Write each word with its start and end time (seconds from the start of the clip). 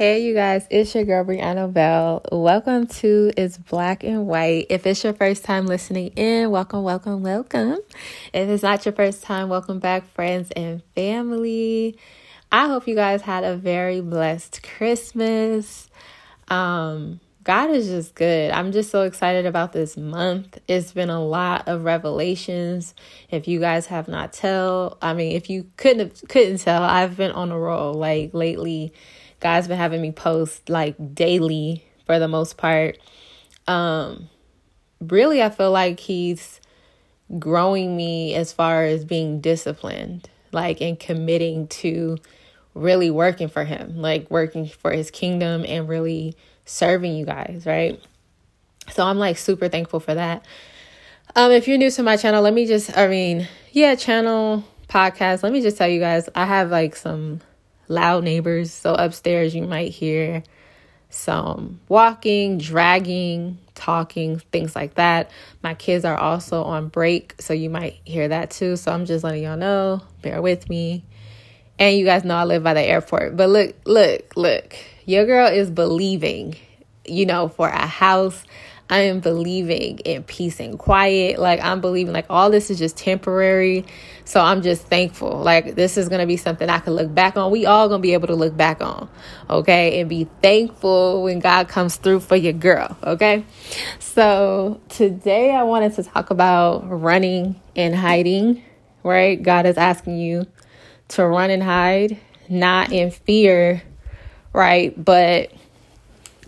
Hey, 0.00 0.22
you 0.22 0.32
guys, 0.32 0.66
it's 0.70 0.94
your 0.94 1.04
girl 1.04 1.26
Brianna 1.26 1.70
Bell. 1.70 2.22
Welcome 2.32 2.86
to 2.86 3.32
It's 3.36 3.58
Black 3.58 4.02
and 4.02 4.26
White. 4.26 4.64
If 4.70 4.86
it's 4.86 5.04
your 5.04 5.12
first 5.12 5.44
time 5.44 5.66
listening 5.66 6.12
in, 6.16 6.50
welcome, 6.50 6.84
welcome, 6.84 7.22
welcome. 7.22 7.76
If 8.32 8.48
it's 8.48 8.62
not 8.62 8.86
your 8.86 8.94
first 8.94 9.22
time, 9.22 9.50
welcome 9.50 9.78
back, 9.78 10.10
friends 10.14 10.50
and 10.52 10.82
family. 10.94 11.98
I 12.50 12.68
hope 12.68 12.88
you 12.88 12.94
guys 12.94 13.20
had 13.20 13.44
a 13.44 13.56
very 13.56 14.00
blessed 14.00 14.62
Christmas. 14.62 15.90
Um, 16.48 17.20
God 17.44 17.68
is 17.68 17.88
just 17.88 18.14
good. 18.14 18.52
I'm 18.52 18.72
just 18.72 18.90
so 18.90 19.02
excited 19.02 19.44
about 19.44 19.74
this 19.74 19.98
month. 19.98 20.56
It's 20.66 20.92
been 20.92 21.10
a 21.10 21.22
lot 21.22 21.68
of 21.68 21.84
revelations. 21.84 22.94
If 23.30 23.46
you 23.48 23.60
guys 23.60 23.84
have 23.88 24.08
not 24.08 24.32
tell, 24.32 24.96
I 25.02 25.12
mean, 25.12 25.36
if 25.36 25.50
you 25.50 25.70
couldn't 25.76 25.98
have, 25.98 26.28
couldn't 26.30 26.56
tell, 26.60 26.82
I've 26.82 27.18
been 27.18 27.32
on 27.32 27.50
a 27.50 27.58
roll 27.58 27.92
like 27.92 28.32
lately 28.32 28.94
God's 29.40 29.68
been 29.68 29.78
having 29.78 30.02
me 30.02 30.12
post 30.12 30.68
like 30.68 31.14
daily 31.14 31.84
for 32.06 32.18
the 32.18 32.28
most 32.28 32.56
part. 32.56 32.98
Um 33.66 34.28
really 35.00 35.42
I 35.42 35.50
feel 35.50 35.70
like 35.70 35.98
he's 36.00 36.60
growing 37.38 37.96
me 37.96 38.34
as 38.34 38.52
far 38.52 38.84
as 38.84 39.04
being 39.04 39.40
disciplined, 39.40 40.28
like 40.52 40.80
and 40.80 40.98
committing 40.98 41.68
to 41.68 42.18
really 42.74 43.10
working 43.10 43.48
for 43.48 43.64
him, 43.64 43.96
like 43.96 44.30
working 44.30 44.66
for 44.66 44.92
his 44.92 45.10
kingdom 45.10 45.64
and 45.66 45.88
really 45.88 46.36
serving 46.64 47.14
you 47.14 47.24
guys, 47.24 47.64
right? 47.66 48.00
So 48.90 49.04
I'm 49.04 49.18
like 49.18 49.38
super 49.38 49.68
thankful 49.68 50.00
for 50.00 50.14
that. 50.14 50.44
Um 51.34 51.52
if 51.52 51.66
you're 51.66 51.78
new 51.78 51.90
to 51.90 52.02
my 52.02 52.16
channel, 52.16 52.42
let 52.42 52.54
me 52.54 52.66
just 52.66 52.96
I 52.96 53.08
mean, 53.08 53.48
yeah, 53.72 53.94
channel 53.94 54.64
podcast. 54.88 55.42
Let 55.42 55.52
me 55.52 55.62
just 55.62 55.78
tell 55.78 55.88
you 55.88 56.00
guys, 56.00 56.28
I 56.34 56.44
have 56.44 56.70
like 56.70 56.96
some 56.96 57.40
loud 57.90 58.24
neighbors. 58.24 58.72
So 58.72 58.94
upstairs, 58.94 59.54
you 59.54 59.66
might 59.66 59.92
hear 59.92 60.42
some 61.10 61.80
walking, 61.88 62.58
dragging, 62.58 63.58
talking, 63.74 64.38
things 64.52 64.74
like 64.76 64.94
that. 64.94 65.30
My 65.62 65.74
kids 65.74 66.04
are 66.04 66.16
also 66.16 66.62
on 66.62 66.88
break, 66.88 67.34
so 67.40 67.52
you 67.52 67.68
might 67.68 68.00
hear 68.04 68.28
that 68.28 68.50
too. 68.50 68.76
So 68.76 68.92
I'm 68.92 69.04
just 69.04 69.24
letting 69.24 69.42
y'all 69.42 69.56
know, 69.56 70.02
bear 70.22 70.40
with 70.40 70.70
me. 70.70 71.04
And 71.78 71.96
you 71.96 72.04
guys 72.04 72.24
know 72.24 72.36
I 72.36 72.44
live 72.44 72.62
by 72.62 72.74
the 72.74 72.82
airport. 72.82 73.36
But 73.36 73.48
look, 73.48 73.74
look, 73.84 74.36
look. 74.36 74.76
Your 75.04 75.26
girl 75.26 75.48
is 75.48 75.70
believing, 75.70 76.56
you 77.04 77.26
know, 77.26 77.48
for 77.48 77.68
a 77.68 77.86
house 77.86 78.44
I 78.90 79.02
am 79.02 79.20
believing 79.20 80.00
in 80.00 80.24
peace 80.24 80.58
and 80.58 80.76
quiet. 80.76 81.38
Like 81.38 81.60
I'm 81.62 81.80
believing 81.80 82.12
like 82.12 82.26
all 82.28 82.50
this 82.50 82.70
is 82.70 82.78
just 82.78 82.96
temporary. 82.96 83.86
So 84.24 84.40
I'm 84.40 84.62
just 84.62 84.82
thankful. 84.82 85.40
Like 85.42 85.76
this 85.76 85.96
is 85.96 86.08
going 86.08 86.20
to 86.20 86.26
be 86.26 86.36
something 86.36 86.68
I 86.68 86.80
can 86.80 86.94
look 86.94 87.14
back 87.14 87.36
on. 87.36 87.52
We 87.52 87.66
all 87.66 87.88
going 87.88 88.00
to 88.00 88.02
be 88.02 88.14
able 88.14 88.26
to 88.26 88.34
look 88.34 88.56
back 88.56 88.82
on. 88.82 89.08
Okay? 89.48 90.00
And 90.00 90.08
be 90.08 90.24
thankful 90.42 91.22
when 91.22 91.38
God 91.38 91.68
comes 91.68 91.96
through 91.96 92.20
for 92.20 92.34
your 92.34 92.52
girl, 92.52 92.96
okay? 93.04 93.44
So 94.00 94.80
today 94.88 95.52
I 95.52 95.62
wanted 95.62 95.94
to 95.94 96.02
talk 96.02 96.30
about 96.30 96.82
running 96.90 97.60
and 97.76 97.94
hiding, 97.94 98.64
right? 99.04 99.40
God 99.40 99.66
is 99.66 99.78
asking 99.78 100.18
you 100.18 100.46
to 101.08 101.26
run 101.26 101.50
and 101.50 101.62
hide, 101.62 102.18
not 102.48 102.90
in 102.90 103.12
fear, 103.12 103.82
right? 104.52 104.92
But 105.02 105.52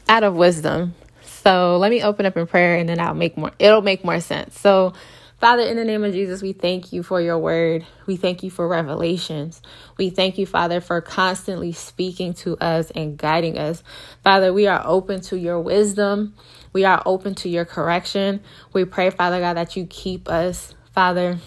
out 0.08 0.24
of 0.24 0.34
wisdom 0.34 0.94
so 1.42 1.76
let 1.78 1.90
me 1.90 2.02
open 2.02 2.24
up 2.24 2.36
in 2.36 2.46
prayer 2.46 2.76
and 2.76 2.88
then 2.88 3.00
I'll 3.00 3.14
make 3.14 3.36
more, 3.36 3.50
it'll 3.58 3.82
make 3.82 4.04
more 4.04 4.20
sense. 4.20 4.58
So, 4.60 4.92
Father, 5.38 5.62
in 5.62 5.76
the 5.76 5.84
name 5.84 6.04
of 6.04 6.12
Jesus, 6.12 6.40
we 6.40 6.52
thank 6.52 6.92
you 6.92 7.02
for 7.02 7.20
your 7.20 7.36
word. 7.36 7.84
We 8.06 8.14
thank 8.14 8.44
you 8.44 8.50
for 8.50 8.68
revelations. 8.68 9.60
We 9.98 10.10
thank 10.10 10.38
you, 10.38 10.46
Father, 10.46 10.80
for 10.80 11.00
constantly 11.00 11.72
speaking 11.72 12.34
to 12.34 12.56
us 12.58 12.92
and 12.92 13.16
guiding 13.16 13.58
us. 13.58 13.82
Father, 14.22 14.52
we 14.52 14.68
are 14.68 14.80
open 14.84 15.20
to 15.22 15.36
your 15.36 15.58
wisdom. 15.58 16.34
We 16.72 16.84
are 16.84 17.02
open 17.04 17.34
to 17.36 17.48
your 17.48 17.64
correction. 17.64 18.40
We 18.72 18.84
pray, 18.84 19.10
Father 19.10 19.40
God, 19.40 19.54
that 19.54 19.76
you 19.76 19.84
keep 19.86 20.28
us, 20.28 20.76
Father, 20.92 21.38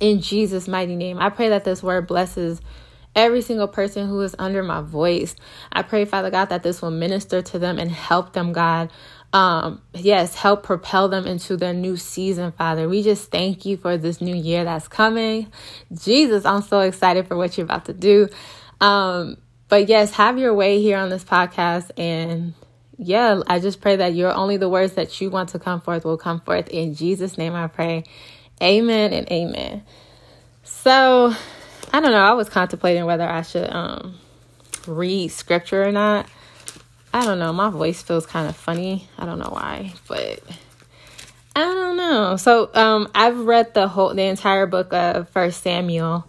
in 0.00 0.20
Jesus' 0.20 0.66
mighty 0.66 0.96
name. 0.96 1.18
I 1.20 1.30
pray 1.30 1.50
that 1.50 1.64
this 1.64 1.84
word 1.84 2.08
blesses 2.08 2.60
every 3.14 3.42
single 3.42 3.68
person 3.68 4.08
who 4.08 4.20
is 4.20 4.34
under 4.38 4.62
my 4.62 4.80
voice. 4.80 5.34
I 5.72 5.82
pray, 5.82 6.04
Father 6.04 6.30
God, 6.30 6.46
that 6.46 6.62
this 6.62 6.80
will 6.80 6.90
minister 6.90 7.42
to 7.42 7.58
them 7.58 7.78
and 7.78 7.90
help 7.90 8.32
them, 8.32 8.52
God. 8.52 8.90
Um, 9.32 9.80
yes, 9.94 10.34
help 10.34 10.62
propel 10.62 11.08
them 11.08 11.26
into 11.26 11.56
their 11.56 11.72
new 11.72 11.96
season, 11.96 12.52
Father. 12.52 12.88
We 12.88 13.02
just 13.02 13.30
thank 13.30 13.64
you 13.64 13.76
for 13.76 13.96
this 13.96 14.20
new 14.20 14.34
year 14.34 14.64
that's 14.64 14.88
coming. 14.88 15.52
Jesus, 15.92 16.44
I'm 16.44 16.62
so 16.62 16.80
excited 16.80 17.28
for 17.28 17.36
what 17.36 17.56
you're 17.56 17.64
about 17.64 17.84
to 17.86 17.92
do. 17.92 18.28
Um, 18.80 19.36
but 19.68 19.88
yes, 19.88 20.12
have 20.12 20.38
your 20.38 20.52
way 20.52 20.82
here 20.82 20.98
on 20.98 21.10
this 21.10 21.22
podcast 21.24 21.92
and 21.96 22.54
yeah, 23.02 23.40
I 23.46 23.60
just 23.60 23.80
pray 23.80 23.96
that 23.96 24.14
you're 24.14 24.34
only 24.34 24.58
the 24.58 24.68
words 24.68 24.94
that 24.94 25.20
you 25.22 25.30
want 25.30 25.50
to 25.50 25.58
come 25.58 25.80
forth 25.80 26.04
will 26.04 26.18
come 26.18 26.40
forth. 26.40 26.68
In 26.68 26.94
Jesus' 26.94 27.38
name 27.38 27.54
I 27.54 27.66
pray. 27.66 28.04
Amen 28.62 29.14
and 29.14 29.26
amen. 29.30 29.84
So 30.64 31.34
I 31.92 32.00
don't 32.00 32.12
know. 32.12 32.18
I 32.18 32.32
was 32.32 32.48
contemplating 32.48 33.04
whether 33.04 33.28
I 33.28 33.42
should 33.42 33.70
um 33.70 34.18
read 34.86 35.28
scripture 35.28 35.82
or 35.82 35.92
not. 35.92 36.26
I 37.12 37.24
don't 37.24 37.38
know. 37.38 37.52
My 37.52 37.70
voice 37.70 38.02
feels 38.02 38.26
kind 38.26 38.48
of 38.48 38.56
funny. 38.56 39.08
I 39.18 39.26
don't 39.26 39.38
know 39.38 39.50
why, 39.50 39.92
but 40.06 40.40
I 41.56 41.60
don't 41.60 41.96
know. 41.96 42.36
So 42.36 42.70
um 42.74 43.08
I've 43.14 43.40
read 43.40 43.74
the 43.74 43.88
whole 43.88 44.14
the 44.14 44.22
entire 44.22 44.66
book 44.66 44.92
of 44.92 45.28
First 45.30 45.62
Samuel. 45.62 46.26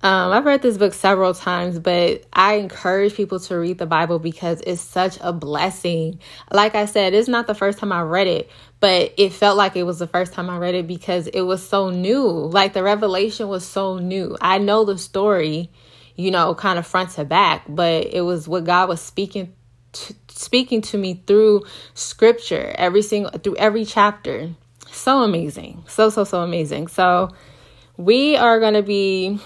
Um, 0.00 0.30
I've 0.30 0.44
read 0.44 0.62
this 0.62 0.78
book 0.78 0.94
several 0.94 1.34
times, 1.34 1.80
but 1.80 2.22
I 2.32 2.54
encourage 2.54 3.14
people 3.14 3.40
to 3.40 3.56
read 3.56 3.78
the 3.78 3.86
Bible 3.86 4.20
because 4.20 4.62
it's 4.64 4.80
such 4.80 5.18
a 5.20 5.32
blessing. 5.32 6.20
Like 6.52 6.76
I 6.76 6.84
said, 6.84 7.14
it's 7.14 7.26
not 7.26 7.48
the 7.48 7.54
first 7.54 7.78
time 7.78 7.90
I 7.90 8.02
read 8.02 8.28
it, 8.28 8.48
but 8.80 9.14
it 9.16 9.32
felt 9.32 9.56
like 9.56 9.76
it 9.76 9.82
was 9.82 9.98
the 9.98 10.06
first 10.06 10.32
time 10.32 10.48
I 10.48 10.58
read 10.58 10.74
it 10.74 10.86
because 10.86 11.26
it 11.26 11.42
was 11.42 11.66
so 11.66 11.90
new. 11.90 12.26
Like 12.26 12.72
the 12.72 12.82
revelation 12.82 13.48
was 13.48 13.66
so 13.66 13.98
new. 13.98 14.36
I 14.40 14.58
know 14.58 14.84
the 14.84 14.98
story, 14.98 15.70
you 16.14 16.30
know, 16.30 16.54
kind 16.54 16.78
of 16.78 16.86
front 16.86 17.10
to 17.10 17.24
back, 17.24 17.64
but 17.68 18.06
it 18.06 18.22
was 18.22 18.46
what 18.46 18.64
God 18.64 18.88
was 18.88 19.00
speaking 19.00 19.52
to, 19.92 20.14
speaking 20.28 20.82
to 20.82 20.98
me 20.98 21.22
through 21.26 21.64
scripture 21.94 22.72
every 22.76 23.02
single 23.02 23.32
through 23.32 23.56
every 23.56 23.84
chapter. 23.84 24.50
So 24.92 25.22
amazing. 25.22 25.84
So 25.88 26.10
so 26.10 26.24
so 26.24 26.42
amazing. 26.42 26.88
So 26.88 27.30
we 27.96 28.36
are 28.36 28.60
going 28.60 28.74
to 28.74 28.82
be 28.82 29.40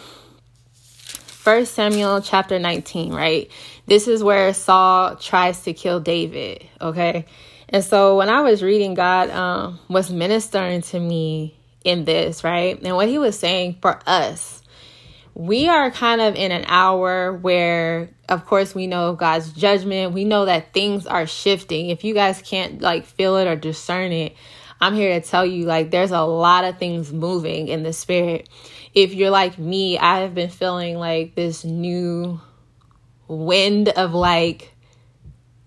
First 1.43 1.75
Samuel 1.75 2.21
chapter 2.21 2.59
19, 2.59 3.13
right? 3.13 3.51
This 3.87 4.07
is 4.07 4.23
where 4.23 4.55
Saul 4.55 5.17
tries 5.17 5.63
to 5.63 5.73
kill 5.73 5.99
David, 5.99 6.65
okay? 6.81 7.27
And 7.73 7.83
so 7.83 8.19
when 8.19 8.29
I 8.29 8.43
was 8.43 8.63
reading, 8.63 8.93
God 8.93 9.31
um, 9.31 9.81
was 9.89 10.13
ministering 10.13 10.83
to 10.83 11.01
me 11.01 11.57
in 11.85 12.05
this, 12.05 12.45
right? 12.45 12.81
And 12.83 12.95
what 12.95 13.09
he 13.09 13.19
was 13.19 13.39
saying 13.39 13.79
for 13.81 13.99
us, 14.07 14.63
we 15.35 15.69
are 15.69 15.91
kind 15.91 16.21
of 16.21 16.35
in 16.35 16.53
an 16.53 16.67
hour 16.67 17.33
where, 17.33 18.11
of 18.29 18.45
course, 18.45 18.75
we 18.75 18.87
know 18.87 19.15
God's 19.15 19.51
judgment. 19.53 20.13
We 20.13 20.25
know 20.25 20.45
that 20.45 20.75
things 20.75 21.07
are 21.07 21.27
shifting. 21.27 21.89
If 21.89 22.05
you 22.05 22.13
guys 22.13 22.43
can't 22.43 22.83
like 22.83 23.07
feel 23.07 23.39
it 23.39 23.49
or 23.49 23.57
discern 23.57 24.13
it, 24.13 24.37
I'm 24.79 24.95
here 24.95 25.19
to 25.19 25.27
tell 25.27 25.47
you 25.47 25.65
like 25.65 25.91
there's 25.91 26.11
a 26.11 26.21
lot 26.21 26.65
of 26.65 26.79
things 26.79 27.11
moving 27.11 27.69
in 27.69 27.85
the 27.85 27.95
spirit. 27.95 28.51
If 28.93 29.15
you're 29.15 29.31
like 29.31 29.59
me, 29.59 29.97
I 29.97 30.21
have 30.21 30.35
been 30.35 30.51
feeling 30.51 30.99
like 30.99 31.35
this 31.35 31.65
new 31.65 32.39
wind 33.29 33.89
of 33.89 34.13
like 34.13 34.75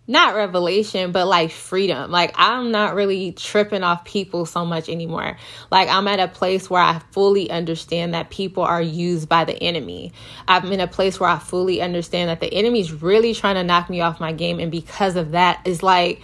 not 0.07 0.35
revelation, 0.35 1.11
but 1.11 1.25
like 1.25 1.51
freedom. 1.51 2.11
Like 2.11 2.33
I'm 2.35 2.71
not 2.71 2.93
really 2.93 3.31
tripping 3.31 3.83
off 3.83 4.05
people 4.05 4.45
so 4.45 4.63
much 4.63 4.87
anymore. 4.87 5.37
Like 5.71 5.89
I'm 5.89 6.07
at 6.07 6.19
a 6.19 6.27
place 6.27 6.69
where 6.69 6.81
I 6.81 6.99
fully 7.11 7.49
understand 7.49 8.13
that 8.13 8.29
people 8.29 8.63
are 8.63 8.81
used 8.81 9.27
by 9.27 9.45
the 9.45 9.55
enemy. 9.61 10.13
I'm 10.47 10.71
in 10.71 10.79
a 10.79 10.87
place 10.87 11.19
where 11.19 11.29
I 11.29 11.39
fully 11.39 11.81
understand 11.81 12.29
that 12.29 12.39
the 12.39 12.53
enemy's 12.53 12.93
really 12.93 13.33
trying 13.33 13.55
to 13.55 13.63
knock 13.63 13.89
me 13.89 14.01
off 14.01 14.19
my 14.19 14.31
game. 14.31 14.59
And 14.59 14.71
because 14.71 15.15
of 15.15 15.31
that, 15.31 15.61
it's 15.65 15.81
like 15.81 16.21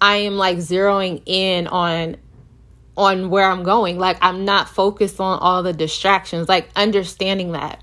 I 0.00 0.16
am 0.16 0.36
like 0.36 0.56
zeroing 0.58 1.22
in 1.26 1.66
on 1.66 2.16
on 2.96 3.28
where 3.28 3.44
I'm 3.44 3.64
going. 3.64 3.98
Like 3.98 4.16
I'm 4.22 4.46
not 4.46 4.68
focused 4.68 5.20
on 5.20 5.38
all 5.40 5.62
the 5.62 5.74
distractions. 5.74 6.48
Like 6.48 6.70
understanding 6.74 7.52
that. 7.52 7.82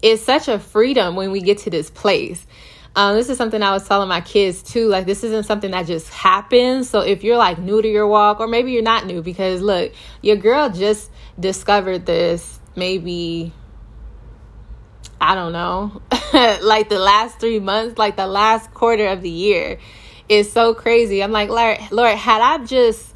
It's 0.00 0.22
such 0.22 0.46
a 0.46 0.60
freedom 0.60 1.16
when 1.16 1.32
we 1.32 1.40
get 1.40 1.58
to 1.58 1.70
this 1.70 1.90
place 1.90 2.46
um, 2.96 3.16
this 3.16 3.28
is 3.28 3.38
something 3.38 3.62
I 3.62 3.72
was 3.72 3.86
telling 3.86 4.08
my 4.08 4.20
kids 4.20 4.62
too. 4.62 4.88
Like, 4.88 5.06
this 5.06 5.22
isn't 5.22 5.44
something 5.44 5.70
that 5.70 5.86
just 5.86 6.12
happens. 6.12 6.88
So, 6.90 7.00
if 7.00 7.22
you're 7.22 7.36
like 7.36 7.58
new 7.58 7.80
to 7.80 7.88
your 7.88 8.06
walk, 8.06 8.40
or 8.40 8.48
maybe 8.48 8.72
you're 8.72 8.82
not 8.82 9.06
new, 9.06 9.22
because 9.22 9.60
look, 9.62 9.92
your 10.22 10.36
girl 10.36 10.70
just 10.70 11.10
discovered 11.38 12.06
this 12.06 12.58
maybe, 12.74 13.52
I 15.20 15.34
don't 15.34 15.52
know, 15.52 16.00
like 16.62 16.88
the 16.88 16.98
last 16.98 17.40
three 17.40 17.60
months, 17.60 17.98
like 17.98 18.16
the 18.16 18.26
last 18.26 18.72
quarter 18.72 19.08
of 19.08 19.22
the 19.22 19.30
year. 19.30 19.78
It's 20.28 20.50
so 20.50 20.74
crazy. 20.74 21.22
I'm 21.22 21.32
like, 21.32 21.48
Lord, 21.48 21.78
Lord, 21.90 22.16
had 22.16 22.40
I 22.40 22.64
just 22.64 23.14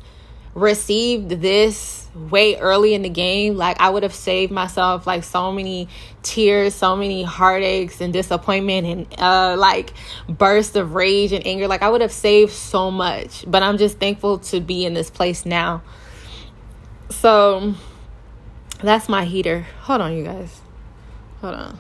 received 0.55 1.31
this 1.31 2.02
way 2.15 2.57
early 2.57 2.95
in 2.95 3.03
the 3.03 3.09
game, 3.09 3.57
like 3.57 3.81
I 3.81 3.89
would 3.89 4.03
have 4.03 4.15
saved 4.15 4.53
myself 4.53 5.07
like 5.07 5.25
so 5.25 5.53
many 5.53 5.89
tears, 6.23 6.75
so 6.75 6.95
many 6.97 7.23
heartaches 7.23 8.01
and 8.01 8.13
disappointment 8.13 8.87
and 8.87 9.21
uh 9.21 9.57
like 9.59 9.93
bursts 10.29 10.77
of 10.77 10.95
rage 10.95 11.33
and 11.33 11.47
anger. 11.47 11.69
Like 11.69 11.83
I 11.83 11.89
would 11.89 12.01
have 12.01 12.13
saved 12.13 12.53
so 12.53 12.91
much. 12.91 13.45
But 13.47 13.63
I'm 13.63 13.79
just 13.79 13.99
thankful 13.99 14.39
to 14.39 14.61
be 14.61 14.85
in 14.85 14.95
this 14.95 15.11
place 15.11 15.47
now. 15.47 15.83
So 17.11 17.75
that's 18.83 19.09
my 19.09 19.25
heater. 19.25 19.67
Hold 19.83 20.01
on, 20.03 20.17
you 20.17 20.25
guys. 20.25 20.61
Hold 21.41 21.55
on. 21.55 21.79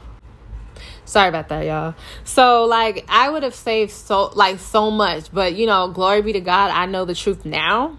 Sorry 1.05 1.29
about 1.29 1.51
that, 1.51 1.67
y'all. 1.67 1.95
So 2.25 2.65
like 2.65 3.05
I 3.09 3.29
would 3.29 3.43
have 3.43 3.55
saved 3.55 3.91
so 3.91 4.31
like 4.35 4.59
so 4.59 4.91
much, 4.91 5.31
but 5.31 5.55
you 5.55 5.67
know, 5.67 5.89
glory 5.89 6.23
be 6.23 6.33
to 6.33 6.41
God, 6.41 6.71
I 6.71 6.87
know 6.87 7.05
the 7.05 7.15
truth 7.15 7.45
now. 7.45 7.99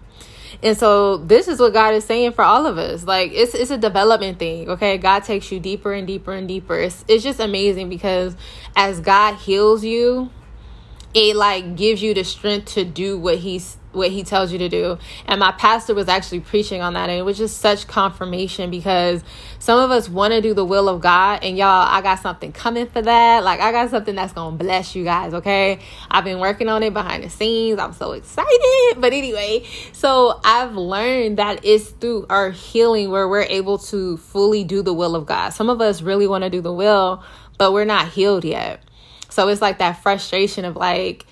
And 0.64 0.78
so 0.78 1.18
this 1.18 1.50
is 1.50 1.60
what 1.60 1.74
God 1.74 1.94
is 1.94 2.06
saying 2.06 2.32
for 2.32 2.44
all 2.44 2.66
of 2.66 2.78
us. 2.78 3.04
Like 3.04 3.34
it's 3.34 3.54
it's 3.54 3.70
a 3.70 3.78
development 3.78 4.40
thing, 4.40 4.70
okay? 4.70 4.98
God 4.98 5.26
takes 5.26 5.52
you 5.52 5.60
deeper 5.60 5.92
and 5.92 6.08
deeper 6.08 6.32
and 6.32 6.48
deeper. 6.48 6.80
It's 6.80 7.04
it's 7.10 7.24
just 7.24 7.42
amazing 7.42 7.90
because 7.90 8.38
as 8.76 9.02
God 9.02 9.36
heals 9.36 9.84
you, 9.84 10.32
it 11.14 11.36
like 11.36 11.76
gives 11.76 12.02
you 12.02 12.14
the 12.14 12.24
strength 12.24 12.74
to 12.76 12.86
do 12.86 13.20
what 13.20 13.40
he's 13.40 13.78
what 13.94 14.12
he 14.12 14.24
tells 14.24 14.52
you 14.52 14.58
to 14.60 14.70
do. 14.70 14.98
And 15.26 15.40
my 15.40 15.52
pastor 15.52 15.94
was 15.94 16.08
actually 16.08 16.42
preaching 16.42 16.82
on 16.82 16.94
that 16.94 17.10
and 17.10 17.20
it 17.20 17.24
was 17.24 17.38
just 17.38 17.60
such 17.60 17.88
confirmation 17.88 18.70
because 18.70 19.24
some 19.60 19.80
of 19.80 19.92
us 19.92 20.10
want 20.10 20.34
to 20.34 20.42
do 20.42 20.54
the 20.54 20.66
will 20.66 20.90
of 20.90 21.02
God 21.02 21.44
and 21.44 21.58
y'all 21.58 21.88
I 21.88 22.02
got 22.02 22.20
something 22.20 22.52
coming 22.52 22.88
for 22.88 23.02
that. 23.02 23.44
Like 23.44 23.60
I 23.60 23.72
got 23.72 23.90
something 23.90 24.16
that's 24.16 24.34
going 24.34 24.58
to 24.58 24.64
bless 24.64 24.96
you 24.96 25.04
guys, 25.04 25.34
okay? 25.34 25.80
I've 26.10 26.24
been 26.24 26.40
working 26.40 26.70
on 26.70 26.84
it 26.84 26.94
behind 26.94 27.24
the 27.24 27.30
scenes. 27.30 27.80
I'm 27.80 27.94
so 27.94 28.12
excited. 28.14 28.98
But 28.98 29.14
anyway, 29.14 29.66
so 29.92 30.40
I've 30.44 30.76
learned 30.76 31.38
that 31.38 31.64
it's 31.64 31.90
through 31.90 32.26
our 32.30 32.52
healing 32.52 33.12
where 33.12 33.28
we're 33.28 33.42
able 33.44 33.78
to 33.80 34.18
fully 34.18 34.64
do 34.64 34.82
the 34.82 34.94
will 34.94 35.16
of 35.16 35.26
God. 35.26 35.50
Some 35.50 35.70
of 35.70 35.82
us 35.82 36.02
really 36.02 36.28
want 36.28 36.44
to 36.44 36.50
do 36.50 36.62
the 36.62 36.74
will, 36.74 37.24
but 37.58 37.74
we're 37.74 37.86
not 37.86 38.10
healed 38.10 38.46
yet. 38.46 38.82
So 39.30 39.48
it's 39.48 39.62
like 39.62 39.80
that 39.80 39.94
frustration 40.04 40.64
of 40.66 40.76
like 40.76 41.26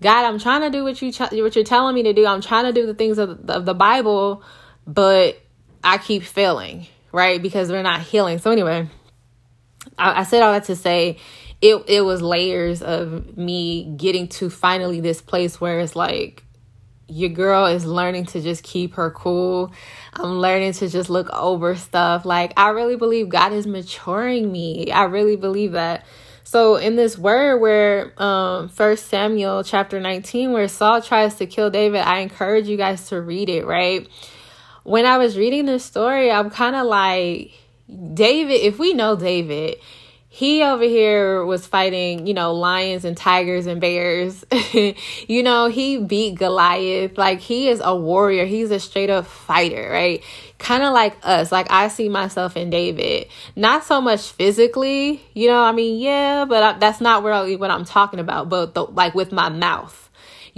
God, 0.00 0.24
I'm 0.24 0.38
trying 0.38 0.60
to 0.62 0.70
do 0.70 0.84
what 0.84 1.00
you 1.02 1.12
ch- 1.12 1.20
what 1.20 1.56
you're 1.56 1.64
telling 1.64 1.94
me 1.94 2.04
to 2.04 2.12
do. 2.12 2.26
I'm 2.26 2.40
trying 2.40 2.64
to 2.64 2.72
do 2.72 2.86
the 2.86 2.94
things 2.94 3.18
of 3.18 3.46
the, 3.46 3.54
of 3.54 3.64
the 3.64 3.74
Bible, 3.74 4.42
but 4.86 5.40
I 5.82 5.98
keep 5.98 6.22
failing, 6.22 6.86
right? 7.12 7.42
Because 7.42 7.70
we're 7.70 7.82
not 7.82 8.02
healing. 8.02 8.38
So 8.38 8.50
anyway, 8.50 8.88
I, 9.98 10.20
I 10.20 10.22
said 10.22 10.42
all 10.42 10.52
that 10.52 10.64
to 10.64 10.76
say 10.76 11.18
it 11.60 11.84
it 11.88 12.02
was 12.02 12.22
layers 12.22 12.82
of 12.82 13.36
me 13.36 13.92
getting 13.96 14.28
to 14.28 14.50
finally 14.50 15.00
this 15.00 15.20
place 15.20 15.60
where 15.60 15.80
it's 15.80 15.96
like 15.96 16.44
your 17.08 17.30
girl 17.30 17.66
is 17.66 17.86
learning 17.86 18.26
to 18.26 18.40
just 18.40 18.62
keep 18.62 18.94
her 18.94 19.10
cool. 19.10 19.72
I'm 20.12 20.38
learning 20.38 20.74
to 20.74 20.88
just 20.88 21.08
look 21.08 21.28
over 21.30 21.74
stuff. 21.74 22.24
Like 22.24 22.52
I 22.56 22.68
really 22.70 22.96
believe 22.96 23.28
God 23.30 23.52
is 23.52 23.66
maturing 23.66 24.52
me. 24.52 24.92
I 24.92 25.04
really 25.04 25.36
believe 25.36 25.72
that. 25.72 26.04
So 26.48 26.76
in 26.76 26.96
this 26.96 27.18
word 27.18 27.58
where 27.58 28.14
um 28.16 28.70
first 28.70 29.08
Samuel 29.08 29.62
chapter 29.62 30.00
19 30.00 30.54
where 30.54 30.66
Saul 30.66 31.02
tries 31.02 31.34
to 31.34 31.46
kill 31.46 31.68
David, 31.68 32.00
I 32.00 32.20
encourage 32.20 32.68
you 32.68 32.78
guys 32.78 33.10
to 33.10 33.20
read 33.20 33.50
it, 33.50 33.66
right? 33.66 34.08
When 34.82 35.04
I 35.04 35.18
was 35.18 35.36
reading 35.36 35.66
this 35.66 35.84
story, 35.84 36.30
I'm 36.30 36.48
kind 36.48 36.74
of 36.74 36.86
like 36.86 37.52
David, 38.14 38.62
if 38.62 38.78
we 38.78 38.94
know 38.94 39.14
David, 39.14 39.76
he 40.28 40.62
over 40.62 40.84
here 40.84 41.44
was 41.44 41.66
fighting, 41.66 42.26
you 42.26 42.34
know, 42.34 42.52
lions 42.52 43.04
and 43.04 43.16
tigers 43.16 43.66
and 43.66 43.80
bears. 43.80 44.44
you 44.72 45.42
know, 45.42 45.68
he 45.68 45.98
beat 45.98 46.36
Goliath. 46.36 47.16
Like 47.16 47.40
he 47.40 47.68
is 47.68 47.80
a 47.82 47.96
warrior. 47.96 48.44
He's 48.44 48.70
a 48.70 48.78
straight 48.78 49.10
up 49.10 49.26
fighter, 49.26 49.88
right? 49.90 50.22
kind 50.58 50.82
of 50.82 50.92
like 50.92 51.16
us. 51.22 51.50
Like 51.50 51.70
I 51.70 51.88
see 51.88 52.08
myself 52.08 52.56
in 52.56 52.70
David, 52.70 53.28
not 53.56 53.84
so 53.84 54.00
much 54.00 54.30
physically, 54.30 55.22
you 55.34 55.48
know. 55.48 55.62
I 55.62 55.72
mean, 55.72 56.00
yeah, 56.00 56.44
but 56.44 56.62
I, 56.62 56.78
that's 56.78 57.00
not 57.00 57.22
really 57.22 57.56
what 57.56 57.70
I'm 57.70 57.84
talking 57.84 58.20
about. 58.20 58.48
But 58.48 58.74
the, 58.74 58.84
like 58.84 59.14
with 59.14 59.32
my 59.32 59.48
mouth, 59.48 60.07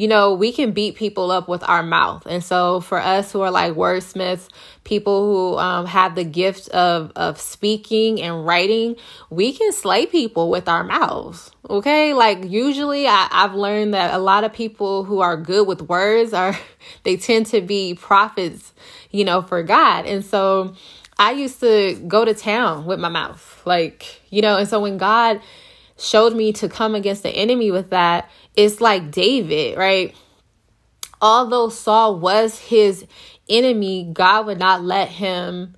you 0.00 0.08
know, 0.08 0.32
we 0.32 0.52
can 0.52 0.73
beat 0.73 0.94
people 0.94 1.31
up 1.31 1.49
with 1.49 1.62
our 1.69 1.82
mouth. 1.82 2.26
And 2.26 2.43
so 2.43 2.81
for 2.81 2.99
us 2.99 3.32
who 3.32 3.43
are 3.43 3.50
like 3.50 3.75
wordsmiths, 3.75 4.49
people 4.85 5.26
who 5.26 5.58
um, 5.58 5.87
have 5.87 6.14
the 6.14 6.25
gift 6.25 6.69
of 6.70 7.12
of 7.17 7.41
speaking 7.41 8.23
and 8.23 8.47
writing, 8.47 8.97
we 9.29 9.52
can 9.52 9.73
slay 9.73 10.06
people 10.06 10.50
with 10.50 10.69
our 10.69 10.85
mouths. 10.85 11.50
Okay, 11.69 12.14
like 12.14 12.44
usually 12.44 13.06
I, 13.06 13.29
I've 13.31 13.55
learned 13.55 13.94
that 13.94 14.14
a 14.14 14.19
lot 14.19 14.44
of 14.44 14.52
people 14.52 15.05
who 15.05 15.20
are 15.20 15.37
good 15.37 15.67
with 15.67 15.82
words 15.82 16.32
are 16.32 16.58
they 17.02 17.17
tend 17.17 17.47
to 17.47 17.61
be 17.61 17.94
prophets 17.94 18.73
you 19.11 19.25
know, 19.25 19.43
for 19.43 19.62
God. 19.62 20.06
And 20.06 20.25
so 20.25 20.75
I 21.19 21.32
used 21.32 21.61
to 21.61 21.94
go 22.06 22.25
to 22.25 22.35
town 22.35 22.87
with 22.87 23.00
my 23.00 23.08
mouth, 23.08 23.62
like, 23.64 24.20
you 24.31 24.43
know, 24.43 24.56
and 24.56 24.69
so 24.69 24.81
when 24.81 24.99
God 24.99 25.41
showed 26.00 26.35
me 26.35 26.52
to 26.55 26.69
come 26.69 26.94
against 26.94 27.23
the 27.23 27.31
enemy 27.31 27.70
with 27.70 27.91
that, 27.91 28.31
it's 28.56 28.81
like 28.81 29.11
David, 29.11 29.76
right? 29.79 30.14
Although 31.20 31.69
Saul 31.69 32.19
was 32.19 32.58
his 32.58 33.06
enemy, 33.49 34.11
God 34.12 34.47
would 34.47 34.58
not 34.58 34.82
let 34.82 35.08
him 35.08 35.76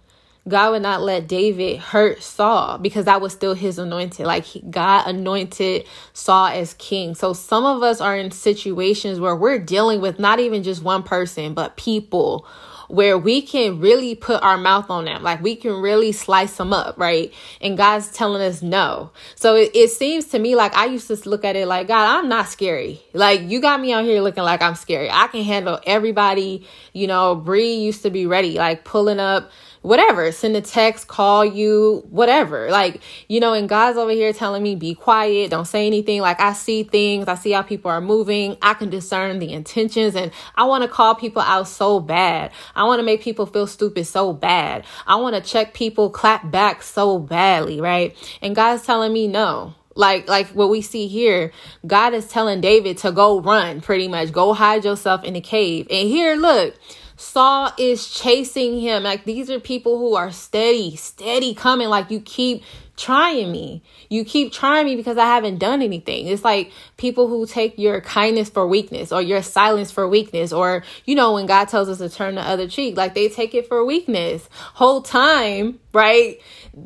God 0.49 0.73
would 0.73 0.83
not 0.83 1.03
let 1.03 1.29
David 1.29 1.79
hurt 1.79 2.21
Saul 2.23 2.79
because 2.79 3.05
that 3.05 3.21
was 3.21 3.33
still 3.33 3.55
his 3.55 3.79
anointed. 3.79 4.27
Like 4.27 4.45
he, 4.45 4.61
God 4.61 5.07
anointed 5.07 5.87
Saul 6.15 6.49
as 6.49 6.75
king. 6.75 7.15
So 7.15 7.33
some 7.33 7.65
of 7.65 7.83
us 7.83 8.01
are 8.01 8.17
in 8.17 8.33
situations 8.33 9.21
where 9.21 9.37
we're 9.37 9.61
dealing 9.61 10.01
with 10.01 10.19
not 10.19 10.41
even 10.41 10.65
just 10.65 10.83
one 10.83 11.05
person, 11.05 11.55
but 11.55 11.77
people 11.77 12.47
where 12.93 13.17
we 13.17 13.41
can 13.41 13.81
really 13.81 14.15
put 14.15 14.43
our 14.43 14.59
mouth 14.59 14.91
on 14.91 15.07
them. 15.07 15.23
Like 15.23 15.41
we 15.43 15.57
can 15.57 15.81
really 15.81 16.13
slice 16.13 16.59
them 16.59 16.75
up, 16.75 16.99
right? 16.99 17.33
And 17.63 17.75
God's 17.75 18.11
telling 18.13 18.43
us 18.43 18.61
no. 18.61 19.13
So 19.35 19.57
it, 19.57 19.71
it 19.75 19.89
seems 19.89 20.27
to 20.27 20.39
me 20.39 20.55
like 20.55 20.77
I 20.77 20.85
used 20.85 21.07
to 21.07 21.17
look 21.27 21.43
at 21.43 21.57
it 21.57 21.67
like, 21.67 21.89
God, 21.89 22.19
I'm 22.19 22.29
not 22.29 22.49
scary. 22.51 23.01
Like 23.15 23.49
you 23.49 23.63
got 23.63 23.81
me 23.81 23.95
out 23.95 24.05
here 24.05 24.21
looking 24.21 24.45
like 24.45 24.61
I'm 24.61 24.75
scary. 24.75 25.09
I 25.11 25.27
can 25.29 25.43
handle 25.43 25.81
everybody. 25.87 26.67
You 26.93 27.07
know, 27.07 27.35
Bree 27.35 27.77
used 27.77 28.03
to 28.03 28.11
be 28.11 28.27
ready, 28.27 28.59
like 28.59 28.85
pulling 28.85 29.19
up 29.19 29.51
whatever, 29.83 30.33
send 30.33 30.57
a 30.57 30.61
text, 30.61 31.09
call 31.09 31.45
you, 31.45 32.05
whatever. 32.11 32.71
Like, 32.71 33.03
you 33.29 33.41
know, 33.41 33.53
and 33.53 33.69
God's 33.69 33.99
over 33.99 34.13
here 34.13 34.33
telling 34.33 34.63
me, 34.63 34.75
be 34.75 34.95
quiet, 34.95 35.51
don't 35.51 35.67
say 35.67 35.87
anything. 35.87 36.21
Like, 36.21 36.41
I 36.41 36.53
see 36.53 36.85
things, 36.85 37.29
I 37.29 37.35
see 37.35 37.51
how 37.51 37.63
people 37.63 37.91
are 37.91 38.01
moving, 38.01 38.57
I 38.63 38.75
can 38.75 38.91
discern 38.91 39.39
the 39.39 39.53
intentions, 39.53 40.15
and 40.15 40.33
I 40.55 40.65
want 40.65 40.83
to 40.83 40.89
call 40.89 41.15
people 41.15 41.43
out 41.43 41.69
so 41.69 42.01
bad. 42.01 42.53
I 42.75 42.85
want 42.85 43.01
to 43.01 43.05
make 43.05 43.21
people 43.23 43.47
feel 43.47 43.67
stupid 43.67 44.07
so 44.07 44.33
bad. 44.33 44.85
I 45.07 45.17
want 45.17 45.35
to 45.37 45.43
check 45.43 45.75
people 45.75 46.11
clap 46.11 46.51
back 46.51 46.83
so 46.83 47.19
badly, 47.19 47.81
right? 47.81 48.17
And 48.41 48.55
God's 48.55 48.87
telling 48.87 49.13
me, 49.13 49.27
no, 49.27 49.75
like 49.95 50.29
like 50.29 50.49
what 50.49 50.71
we 50.71 50.81
see 50.81 51.07
here 51.07 51.53
god 51.87 52.15
is 52.15 52.27
telling 52.27 52.63
david 52.63 52.97
to 52.97 53.13
go 53.13 53.41
run 53.41 53.81
pretty 53.81 54.09
much 54.09 54.33
go 54.33 54.55
hide 54.55 54.85
yourself 54.85 55.23
in 55.23 55.35
the 55.35 55.41
cave 55.41 55.87
and 55.91 56.09
here 56.09 56.35
look 56.35 56.75
Saul 57.23 57.73
is 57.79 58.09
chasing 58.09 58.81
him. 58.81 59.05
Like 59.05 59.25
these 59.25 59.49
are 59.49 59.61
people 59.61 59.97
who 59.97 60.17
are 60.17 60.33
steady, 60.33 60.97
steady 60.97 61.55
coming. 61.55 61.89
Like 61.89 62.11
you 62.11 62.21
keep 62.21 62.65
trying 62.97 63.51
me. 63.51 63.83
You 64.11 64.25
keep 64.25 64.53
trying 64.53 64.85
me 64.85 64.97
because 64.97 65.17
I 65.17 65.25
haven't 65.25 65.59
done 65.59 65.81
anything. 65.83 66.27
It's 66.27 66.45
like 66.45 66.73
people 66.97 67.27
who 67.27 67.47
take 67.47 67.79
your 67.79 68.01
kindness 68.01 68.51
for 68.51 68.67
weakness 68.67 69.13
or 69.13 69.23
your 69.23 69.43
silence 69.43 69.91
for 69.91 70.07
weakness 70.07 70.53
or 70.53 70.85
you 71.05 71.15
know 71.15 71.35
when 71.35 71.47
God 71.47 71.69
tells 71.69 71.89
us 71.89 71.99
to 71.99 72.09
turn 72.09 72.35
the 72.35 72.43
other 72.43 72.69
cheek, 72.69 72.97
like 72.97 73.15
they 73.15 73.29
take 73.29 73.55
it 73.55 73.67
for 73.67 73.85
weakness. 73.85 74.49
Whole 74.75 75.01
time, 75.01 75.81
right? 75.93 76.39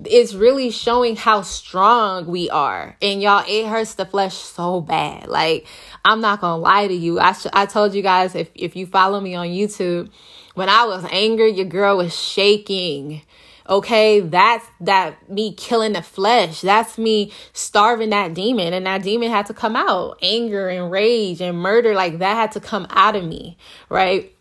It's 0.04 0.34
really 0.34 0.70
showing 0.70 1.16
how 1.16 1.42
strong 1.42 2.26
we 2.26 2.48
are. 2.50 2.96
And 3.02 3.20
y'all 3.20 3.44
it 3.46 3.66
hurts 3.66 3.94
the 3.94 4.06
flesh 4.06 4.36
so 4.36 4.80
bad. 4.80 5.28
Like 5.28 5.66
I'm 6.04 6.20
not 6.20 6.40
going 6.40 6.58
to 6.58 6.62
lie 6.62 6.86
to 6.86 6.94
you. 6.94 7.18
I 7.18 7.32
sh- 7.32 7.46
I 7.52 7.66
told 7.66 7.94
you 7.94 8.02
guys 8.02 8.34
if 8.34 8.50
if 8.54 8.76
you 8.76 8.86
follow 8.86 9.20
me 9.20 9.34
on 9.34 9.48
YouTube, 9.48 10.10
when 10.54 10.68
I 10.68 10.84
was 10.84 11.04
angry, 11.10 11.50
your 11.50 11.66
girl 11.66 11.96
was 11.96 12.16
shaking 12.16 13.22
Okay, 13.68 14.20
that's 14.20 14.64
that 14.80 15.28
me 15.28 15.52
killing 15.54 15.92
the 15.92 16.02
flesh. 16.02 16.60
That's 16.60 16.98
me 16.98 17.32
starving 17.52 18.10
that 18.10 18.34
demon. 18.34 18.72
And 18.72 18.86
that 18.86 19.02
demon 19.02 19.30
had 19.30 19.46
to 19.46 19.54
come 19.54 19.74
out. 19.74 20.18
Anger 20.22 20.68
and 20.68 20.90
rage 20.90 21.40
and 21.40 21.58
murder, 21.58 21.94
like 21.94 22.18
that 22.18 22.34
had 22.34 22.52
to 22.52 22.60
come 22.60 22.86
out 22.90 23.16
of 23.16 23.24
me, 23.24 23.56
right? 23.88 24.32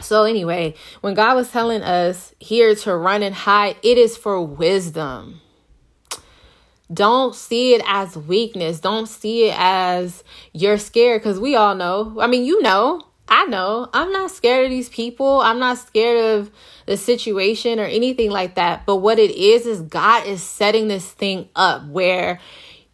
So, 0.00 0.24
anyway, 0.24 0.74
when 1.02 1.14
God 1.14 1.34
was 1.36 1.50
telling 1.50 1.82
us 1.82 2.34
here 2.40 2.74
to 2.74 2.96
run 2.96 3.22
and 3.22 3.34
hide, 3.34 3.76
it 3.82 3.98
is 3.98 4.16
for 4.16 4.40
wisdom. 4.40 5.40
Don't 6.92 7.36
see 7.36 7.74
it 7.74 7.82
as 7.86 8.16
weakness. 8.16 8.80
Don't 8.80 9.06
see 9.06 9.48
it 9.48 9.54
as 9.56 10.24
you're 10.52 10.78
scared 10.78 11.20
because 11.20 11.38
we 11.38 11.54
all 11.54 11.74
know. 11.74 12.16
I 12.20 12.26
mean, 12.26 12.44
you 12.44 12.60
know, 12.62 13.02
I 13.30 13.46
know 13.46 13.88
I'm 13.94 14.10
not 14.10 14.32
scared 14.32 14.64
of 14.64 14.70
these 14.70 14.88
people. 14.88 15.40
I'm 15.40 15.60
not 15.60 15.78
scared 15.78 16.40
of 16.40 16.50
the 16.86 16.96
situation 16.96 17.78
or 17.78 17.84
anything 17.84 18.30
like 18.30 18.56
that. 18.56 18.84
But 18.84 18.96
what 18.96 19.20
it 19.20 19.30
is 19.30 19.66
is 19.66 19.80
God 19.82 20.26
is 20.26 20.42
setting 20.42 20.88
this 20.88 21.08
thing 21.08 21.48
up 21.54 21.86
where 21.86 22.40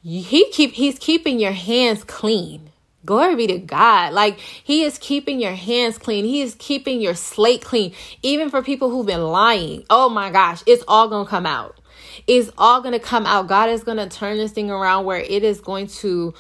he 0.03 0.49
keep 0.53 0.73
he's 0.73 0.99
keeping 0.99 1.41
your 1.41 1.53
hands 1.53 2.05
clean. 2.05 2.71
Glory 3.07 3.35
be 3.37 3.47
to 3.47 3.59
God. 3.59 4.13
Like 4.13 4.39
he 4.39 4.83
is 4.83 4.99
keeping 4.99 5.41
your 5.41 5.55
hands 5.55 5.97
clean. 5.97 6.27
He 6.27 6.43
is 6.43 6.55
keeping 6.59 7.01
your 7.01 7.15
slate 7.15 7.65
clean. 7.65 7.95
Even 8.23 8.51
for 8.51 8.63
people 8.63 8.91
who've 8.91 9.07
been 9.07 9.25
lying. 9.25 9.85
Oh 9.89 10.11
my 10.11 10.31
gosh, 10.31 10.63
it's 10.67 10.85
all 10.87 11.09
going 11.09 11.25
to 11.25 11.31
come 11.31 11.47
out. 11.47 11.81
It's 12.27 12.51
all 12.59 12.83
going 12.83 12.93
to 12.93 13.01
come 13.01 13.25
out. 13.25 13.47
God 13.47 13.71
is 13.71 13.85
going 13.85 13.99
to 13.99 14.09
turn 14.09 14.37
this 14.37 14.53
thing 14.53 14.71
around 14.71 15.07
where 15.07 15.21
it 15.21 15.43
is 15.43 15.61
going 15.61 15.87
to 15.87 16.35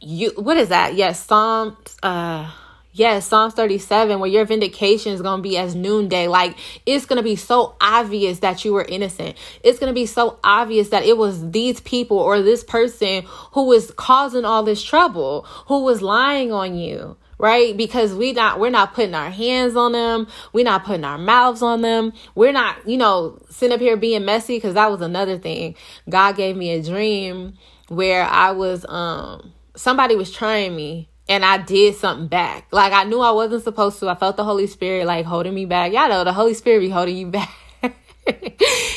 you 0.00 0.32
what 0.36 0.56
is 0.56 0.70
that? 0.70 0.94
Yes, 0.94 1.22
Psalm 1.22 1.76
uh 2.02 2.50
Yes, 2.96 3.26
Psalms 3.26 3.54
37, 3.54 4.20
where 4.20 4.30
your 4.30 4.44
vindication 4.44 5.12
is 5.12 5.20
going 5.20 5.38
to 5.38 5.42
be 5.42 5.58
as 5.58 5.74
noonday. 5.74 6.28
Like, 6.28 6.56
it's 6.86 7.06
going 7.06 7.16
to 7.16 7.24
be 7.24 7.34
so 7.34 7.74
obvious 7.80 8.38
that 8.38 8.64
you 8.64 8.72
were 8.72 8.84
innocent. 8.88 9.36
It's 9.64 9.80
going 9.80 9.90
to 9.90 9.94
be 9.94 10.06
so 10.06 10.38
obvious 10.44 10.90
that 10.90 11.02
it 11.02 11.18
was 11.18 11.50
these 11.50 11.80
people 11.80 12.18
or 12.18 12.40
this 12.40 12.62
person 12.62 13.24
who 13.50 13.64
was 13.64 13.90
causing 13.90 14.44
all 14.44 14.62
this 14.62 14.80
trouble, 14.80 15.42
who 15.66 15.82
was 15.82 16.02
lying 16.02 16.52
on 16.52 16.76
you 16.76 17.16
right? 17.36 17.76
Because 17.76 18.14
we 18.14 18.32
not 18.32 18.60
we're 18.60 18.70
not 18.70 18.94
putting 18.94 19.12
our 19.12 19.28
hands 19.28 19.74
on 19.74 19.90
them. 19.90 20.28
We're 20.52 20.64
not 20.64 20.84
putting 20.84 21.04
our 21.04 21.18
mouths 21.18 21.62
on 21.62 21.82
them. 21.82 22.12
We're 22.36 22.52
not 22.52 22.88
you 22.88 22.96
know 22.96 23.40
sitting 23.50 23.74
up 23.74 23.80
here 23.80 23.96
being 23.96 24.24
messy 24.24 24.56
because 24.56 24.74
that 24.74 24.88
was 24.88 25.00
another 25.00 25.36
thing. 25.36 25.74
God 26.08 26.36
gave 26.36 26.56
me 26.56 26.70
a 26.70 26.80
dream 26.80 27.58
where 27.88 28.24
i 28.24 28.50
was 28.50 28.86
um 28.88 29.52
somebody 29.76 30.16
was 30.16 30.32
trying 30.32 30.74
me 30.74 31.08
and 31.28 31.44
I 31.44 31.58
did 31.58 31.96
something 31.96 32.28
back. 32.28 32.68
Like 32.70 32.92
I 32.92 33.04
knew 33.04 33.20
I 33.20 33.30
wasn't 33.30 33.64
supposed 33.64 33.98
to. 34.00 34.08
I 34.08 34.14
felt 34.14 34.36
the 34.36 34.44
Holy 34.44 34.66
Spirit 34.66 35.06
like 35.06 35.24
holding 35.24 35.54
me 35.54 35.64
back. 35.64 35.92
Y'all 35.92 36.08
know 36.08 36.24
the 36.24 36.32
Holy 36.32 36.54
Spirit 36.54 36.80
be 36.80 36.90
holding 36.90 37.16
you 37.16 37.26
back. 37.30 37.50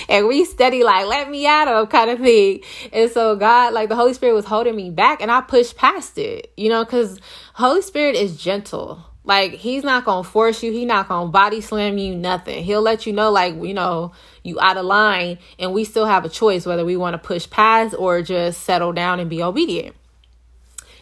and 0.10 0.28
we 0.28 0.46
steady 0.46 0.84
like 0.84 1.06
let 1.06 1.30
me 1.30 1.46
out 1.46 1.68
of 1.68 1.90
kind 1.90 2.10
of 2.10 2.20
thing. 2.20 2.62
And 2.92 3.12
so 3.12 3.36
God, 3.36 3.74
like 3.74 3.90
the 3.90 3.96
Holy 3.96 4.14
Spirit 4.14 4.34
was 4.34 4.46
holding 4.46 4.76
me 4.76 4.90
back 4.90 5.22
and 5.22 5.32
I 5.32 5.42
pushed 5.42 5.78
past 5.78 6.18
it, 6.18 6.52
you 6.58 6.70
know, 6.70 6.84
because 6.84 7.20
Holy 7.54 7.82
Spirit 7.82 8.16
is 8.16 8.38
gentle. 8.38 9.04
Like 9.24 9.52
he's 9.54 9.84
not 9.84 10.06
gonna 10.06 10.24
force 10.24 10.64
you, 10.64 10.72
He's 10.72 10.88
not 10.88 11.10
gonna 11.10 11.30
body 11.30 11.60
slam 11.60 11.98
you, 11.98 12.16
nothing. 12.16 12.64
He'll 12.64 12.82
let 12.82 13.06
you 13.06 13.12
know, 13.12 13.30
like, 13.30 13.56
you 13.56 13.74
know, 13.74 14.14
you 14.44 14.58
out 14.62 14.78
of 14.78 14.86
line, 14.86 15.40
and 15.60 15.74
we 15.74 15.84
still 15.84 16.06
have 16.06 16.24
a 16.24 16.30
choice 16.30 16.66
whether 16.66 16.86
we 16.86 16.96
want 16.96 17.14
to 17.14 17.18
push 17.18 17.50
past 17.50 17.94
or 18.00 18.22
just 18.22 18.64
settle 18.64 18.94
down 18.94 19.20
and 19.20 19.30
be 19.30 19.44
obedient 19.44 19.98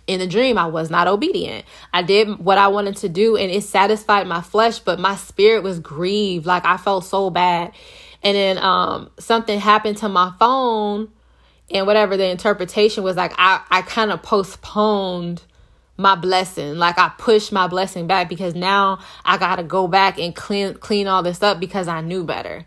in 0.08 0.20
the 0.20 0.28
dream 0.28 0.58
i 0.58 0.66
was 0.66 0.90
not 0.90 1.08
obedient. 1.08 1.66
I 1.94 2.02
did 2.02 2.40
what 2.40 2.58
i 2.58 2.68
wanted 2.68 2.98
to 2.98 3.10
do 3.10 3.38
and 3.38 3.52
it 3.52 3.64
satisfied 3.64 4.28
my 4.28 4.42
flesh 4.42 4.80
but 4.80 5.00
my 5.00 5.16
spirit 5.16 5.64
was 5.64 5.80
grieved. 5.80 6.46
Like 6.46 6.66
i 6.66 6.78
felt 6.78 7.06
so 7.06 7.30
bad. 7.30 7.74
And 8.24 8.36
then 8.36 8.58
um 8.58 9.10
something 9.20 9.60
happened 9.60 9.98
to 9.98 10.10
my 10.10 10.34
phone 10.40 11.10
and 11.72 11.88
whatever 11.88 12.18
the 12.18 12.26
interpretation 12.30 13.04
was 13.04 13.16
like 13.16 13.34
i 13.38 13.62
i 13.70 13.82
kind 13.82 14.12
of 14.12 14.22
postponed 14.22 15.42
my 15.98 16.16
blessing. 16.16 16.76
Like 16.76 16.98
i 17.00 17.10
pushed 17.18 17.52
my 17.52 17.68
blessing 17.68 18.06
back 18.06 18.30
because 18.30 18.54
now 18.54 19.00
i 19.24 19.38
gotta 19.38 19.64
go 19.64 19.88
back 19.88 20.20
and 20.20 20.36
clean 20.36 20.76
clean 20.76 21.08
all 21.08 21.24
this 21.24 21.42
up 21.42 21.60
because 21.60 21.88
i 21.88 22.02
knew 22.02 22.24
better. 22.24 22.66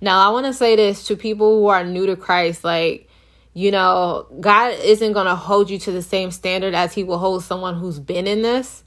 Now 0.00 0.28
i 0.28 0.32
want 0.32 0.44
to 0.46 0.52
say 0.52 0.76
this 0.76 1.06
to 1.06 1.16
people 1.16 1.60
who 1.60 1.68
are 1.68 1.82
new 1.82 2.04
to 2.06 2.16
christ 2.16 2.62
like 2.62 3.08
you 3.54 3.70
know, 3.70 4.26
God 4.40 4.74
isn't 4.82 5.12
going 5.12 5.26
to 5.26 5.36
hold 5.36 5.70
you 5.70 5.78
to 5.78 5.92
the 5.92 6.02
same 6.02 6.32
standard 6.32 6.74
as 6.74 6.92
He 6.92 7.04
will 7.04 7.18
hold 7.18 7.44
someone 7.44 7.76
who's 7.76 8.00
been 8.00 8.26
in 8.26 8.42
this. 8.42 8.82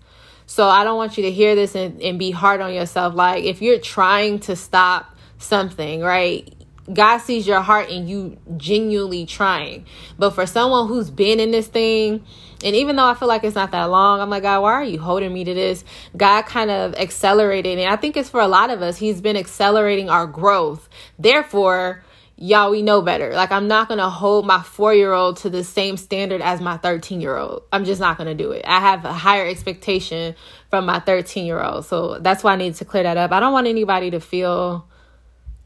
So 0.45 0.67
I 0.67 0.83
don't 0.83 0.97
want 0.97 1.17
you 1.17 1.24
to 1.24 1.31
hear 1.31 1.55
this 1.55 1.74
and, 1.74 2.01
and 2.01 2.19
be 2.19 2.31
hard 2.31 2.62
on 2.62 2.74
yourself. 2.74 3.15
Like, 3.15 3.43
if 3.43 3.62
you're 3.62 3.79
trying 3.79 4.39
to 4.41 4.55
stop 4.55 5.15
something, 5.38 6.01
right? 6.01 6.53
God 6.91 7.17
sees 7.17 7.45
your 7.45 7.59
heart 7.59 7.89
and 7.89 8.09
you 8.09 8.38
genuinely 8.55 9.25
trying. 9.25 9.86
But 10.17 10.31
for 10.31 10.45
someone 10.45 10.88
who's 10.88 11.09
been 11.09 11.39
in 11.41 11.51
this 11.51 11.67
thing, 11.67 12.25
and 12.63 12.75
even 12.75 12.95
though 12.95 13.05
I 13.05 13.13
feel 13.13 13.27
like 13.27 13.43
it's 13.43 13.55
not 13.55 13.71
that 13.71 13.86
long, 13.86 14.21
I'm 14.21 14.29
like, 14.29 14.43
God, 14.43 14.62
why 14.62 14.74
are 14.74 14.83
you 14.83 15.00
holding 15.00 15.33
me 15.33 15.43
to 15.43 15.53
this? 15.53 15.83
God 16.15 16.43
kind 16.43 16.71
of 16.71 16.95
accelerated. 16.95 17.77
And 17.77 17.91
I 17.91 17.97
think 17.97 18.15
it's 18.15 18.29
for 18.29 18.39
a 18.39 18.47
lot 18.47 18.69
of 18.69 18.81
us, 18.81 18.97
He's 18.97 19.21
been 19.21 19.36
accelerating 19.36 20.09
our 20.09 20.25
growth. 20.25 20.88
Therefore, 21.19 22.03
y'all 22.38 22.70
we 22.70 22.82
know 22.82 23.01
better. 23.01 23.34
Like 23.34 23.51
i'm 23.51 23.67
not 23.67 23.89
gonna 23.89 24.10
hold 24.10 24.46
my 24.46 24.62
four 24.62 24.94
year 24.94 25.12
old 25.12 25.38
to 25.38 25.50
the 25.50 25.63
same 25.63 25.98
standard 25.98 26.41
as 26.41 26.62
my 26.62 26.77
13 26.77 27.20
year 27.20 27.36
old 27.36 27.63
i'm 27.72 27.84
just 27.84 28.00
not 28.00 28.17
gonna 28.17 28.36
do 28.36 28.51
it. 28.51 28.63
I 28.65 28.79
have 28.79 29.03
a 29.06 29.13
higher 29.13 29.48
expectation 29.48 30.36
from 30.70 30.86
my 30.86 31.00
13 31.00 31.46
year 31.46 31.62
old 31.62 31.86
so 31.86 32.20
that's 32.20 32.44
why 32.44 32.53
i 32.53 32.56
need 32.56 32.75
to 32.75 32.86
clear 32.86 33.03
that 33.03 33.17
up. 33.17 33.32
I 33.32 33.39
don't 33.39 33.53
want 33.53 33.67
anybody 33.67 34.12
to 34.12 34.20
feel 34.20 34.88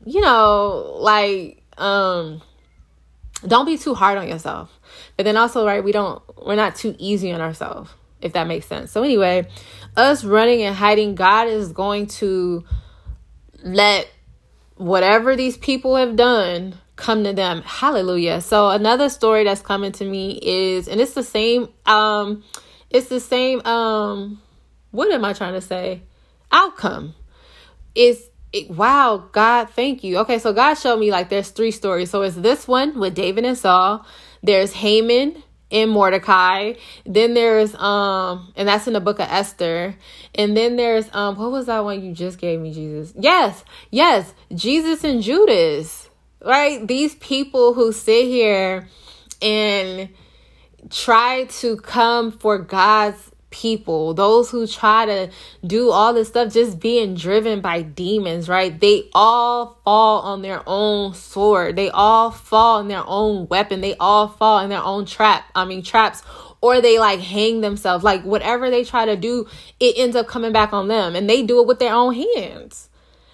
you 0.05 0.21
know 0.21 0.97
like 0.99 1.61
um 1.77 2.41
don't 3.45 3.65
be 3.65 3.77
too 3.77 3.95
hard 3.95 4.17
on 4.17 4.27
yourself. 4.27 4.71
But 5.17 5.23
then 5.23 5.35
also 5.35 5.65
right 5.65 5.83
we 5.83 5.91
don't 5.91 6.21
we're 6.45 6.55
not 6.55 6.75
too 6.75 6.95
easy 6.97 7.31
on 7.31 7.41
ourselves 7.41 7.91
if 8.21 8.33
that 8.33 8.47
makes 8.47 8.65
sense. 8.65 8.91
So 8.91 9.03
anyway 9.03 9.47
us 9.97 10.23
running 10.23 10.61
and 10.61 10.73
hiding 10.73 11.15
god 11.15 11.49
is 11.49 11.73
going 11.73 12.07
to 12.07 12.63
let 13.63 14.09
whatever 14.81 15.35
these 15.35 15.57
people 15.57 15.95
have 15.95 16.15
done 16.15 16.73
come 16.95 17.23
to 17.23 17.33
them. 17.33 17.61
Hallelujah. 17.63 18.41
So 18.41 18.69
another 18.69 19.09
story 19.09 19.43
that's 19.43 19.61
coming 19.61 19.91
to 19.93 20.05
me 20.05 20.39
is 20.41 20.87
and 20.87 20.99
it's 20.99 21.13
the 21.13 21.23
same 21.23 21.69
um 21.85 22.43
it's 22.89 23.07
the 23.07 23.19
same 23.19 23.65
um 23.65 24.41
what 24.91 25.11
am 25.11 25.23
i 25.23 25.33
trying 25.33 25.53
to 25.53 25.61
say? 25.61 26.01
Outcome. 26.51 27.13
Is 27.95 28.27
it, 28.51 28.69
wow 28.71 29.29
god 29.31 29.69
thank 29.69 30.03
you. 30.03 30.17
Okay 30.19 30.39
so 30.39 30.51
god 30.51 30.73
showed 30.73 30.99
me 30.99 31.11
like 31.11 31.29
there's 31.29 31.49
three 31.49 31.71
stories. 31.71 32.09
So 32.09 32.23
it's 32.23 32.35
this 32.35 32.67
one 32.67 32.99
with 32.99 33.13
david 33.13 33.45
and 33.45 33.57
saul. 33.57 34.05
There's 34.41 34.73
haman 34.73 35.43
in 35.71 35.89
Mordecai. 35.89 36.73
Then 37.05 37.33
there's 37.33 37.73
um 37.75 38.53
and 38.55 38.67
that's 38.67 38.85
in 38.85 38.93
the 38.93 38.99
book 38.99 39.19
of 39.19 39.27
Esther. 39.29 39.95
And 40.35 40.55
then 40.55 40.75
there's 40.75 41.09
um 41.13 41.37
what 41.37 41.51
was 41.51 41.65
that 41.65 41.83
one 41.83 42.03
you 42.03 42.13
just 42.13 42.37
gave 42.37 42.59
me, 42.59 42.71
Jesus? 42.71 43.13
Yes, 43.17 43.63
yes, 43.89 44.33
Jesus 44.53 45.03
and 45.03 45.23
Judas. 45.23 46.09
Right? 46.43 46.87
These 46.87 47.15
people 47.15 47.73
who 47.73 47.91
sit 47.91 48.25
here 48.25 48.87
and 49.41 50.09
try 50.89 51.45
to 51.45 51.77
come 51.77 52.31
for 52.31 52.57
God's 52.57 53.30
people, 53.51 54.13
those 54.13 54.49
who 54.49 54.65
try 54.65 55.05
to 55.05 55.29
do 55.65 55.91
all 55.91 56.13
this 56.13 56.29
stuff 56.29 56.51
just 56.51 56.79
being 56.79 57.13
driven 57.13 57.61
by 57.61 57.83
demons, 57.83 58.49
right? 58.49 58.79
They 58.79 59.09
all 59.13 59.79
fall 59.85 60.21
on 60.21 60.41
their 60.41 60.63
own 60.65 61.13
sword. 61.13 61.75
They 61.75 61.89
all 61.91 62.31
fall 62.31 62.79
in 62.79 62.87
their 62.87 63.03
own 63.05 63.47
weapon. 63.47 63.81
They 63.81 63.95
all 63.97 64.27
fall 64.27 64.59
in 64.59 64.69
their 64.69 64.81
own 64.81 65.05
trap. 65.05 65.45
I 65.53 65.65
mean, 65.65 65.83
traps. 65.83 66.23
Or 66.61 66.81
they 66.81 66.99
like 66.99 67.19
hang 67.19 67.61
themselves. 67.61 68.03
Like 68.03 68.23
whatever 68.23 68.69
they 68.69 68.83
try 68.83 69.05
to 69.05 69.15
do, 69.15 69.47
it 69.79 69.95
ends 69.97 70.15
up 70.15 70.27
coming 70.27 70.51
back 70.51 70.73
on 70.73 70.87
them. 70.87 71.15
And 71.15 71.29
they 71.29 71.43
do 71.43 71.61
it 71.61 71.67
with 71.67 71.79
their 71.79 71.93
own 71.93 72.13
hands. 72.13 72.89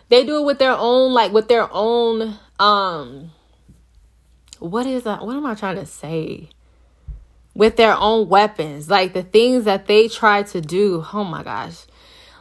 They 0.09 0.25
do 0.25 0.39
it 0.39 0.45
with 0.45 0.59
their 0.59 0.75
own, 0.75 1.13
like 1.13 1.31
with 1.31 1.47
their 1.47 1.67
own, 1.71 2.37
um, 2.59 3.31
what 4.59 4.85
is 4.87 5.03
that? 5.03 5.25
What 5.25 5.35
am 5.35 5.45
I 5.45 5.53
trying 5.53 5.75
to 5.75 5.85
say? 5.85 6.49
With 7.57 7.75
their 7.75 7.95
own 7.97 8.29
weapons, 8.29 8.87
like 8.87 9.13
the 9.13 9.23
things 9.23 9.63
that 9.63 9.87
they 9.87 10.07
try 10.07 10.43
to 10.43 10.61
do. 10.61 11.03
Oh 11.11 11.23
my 11.23 11.41
gosh. 11.43 11.86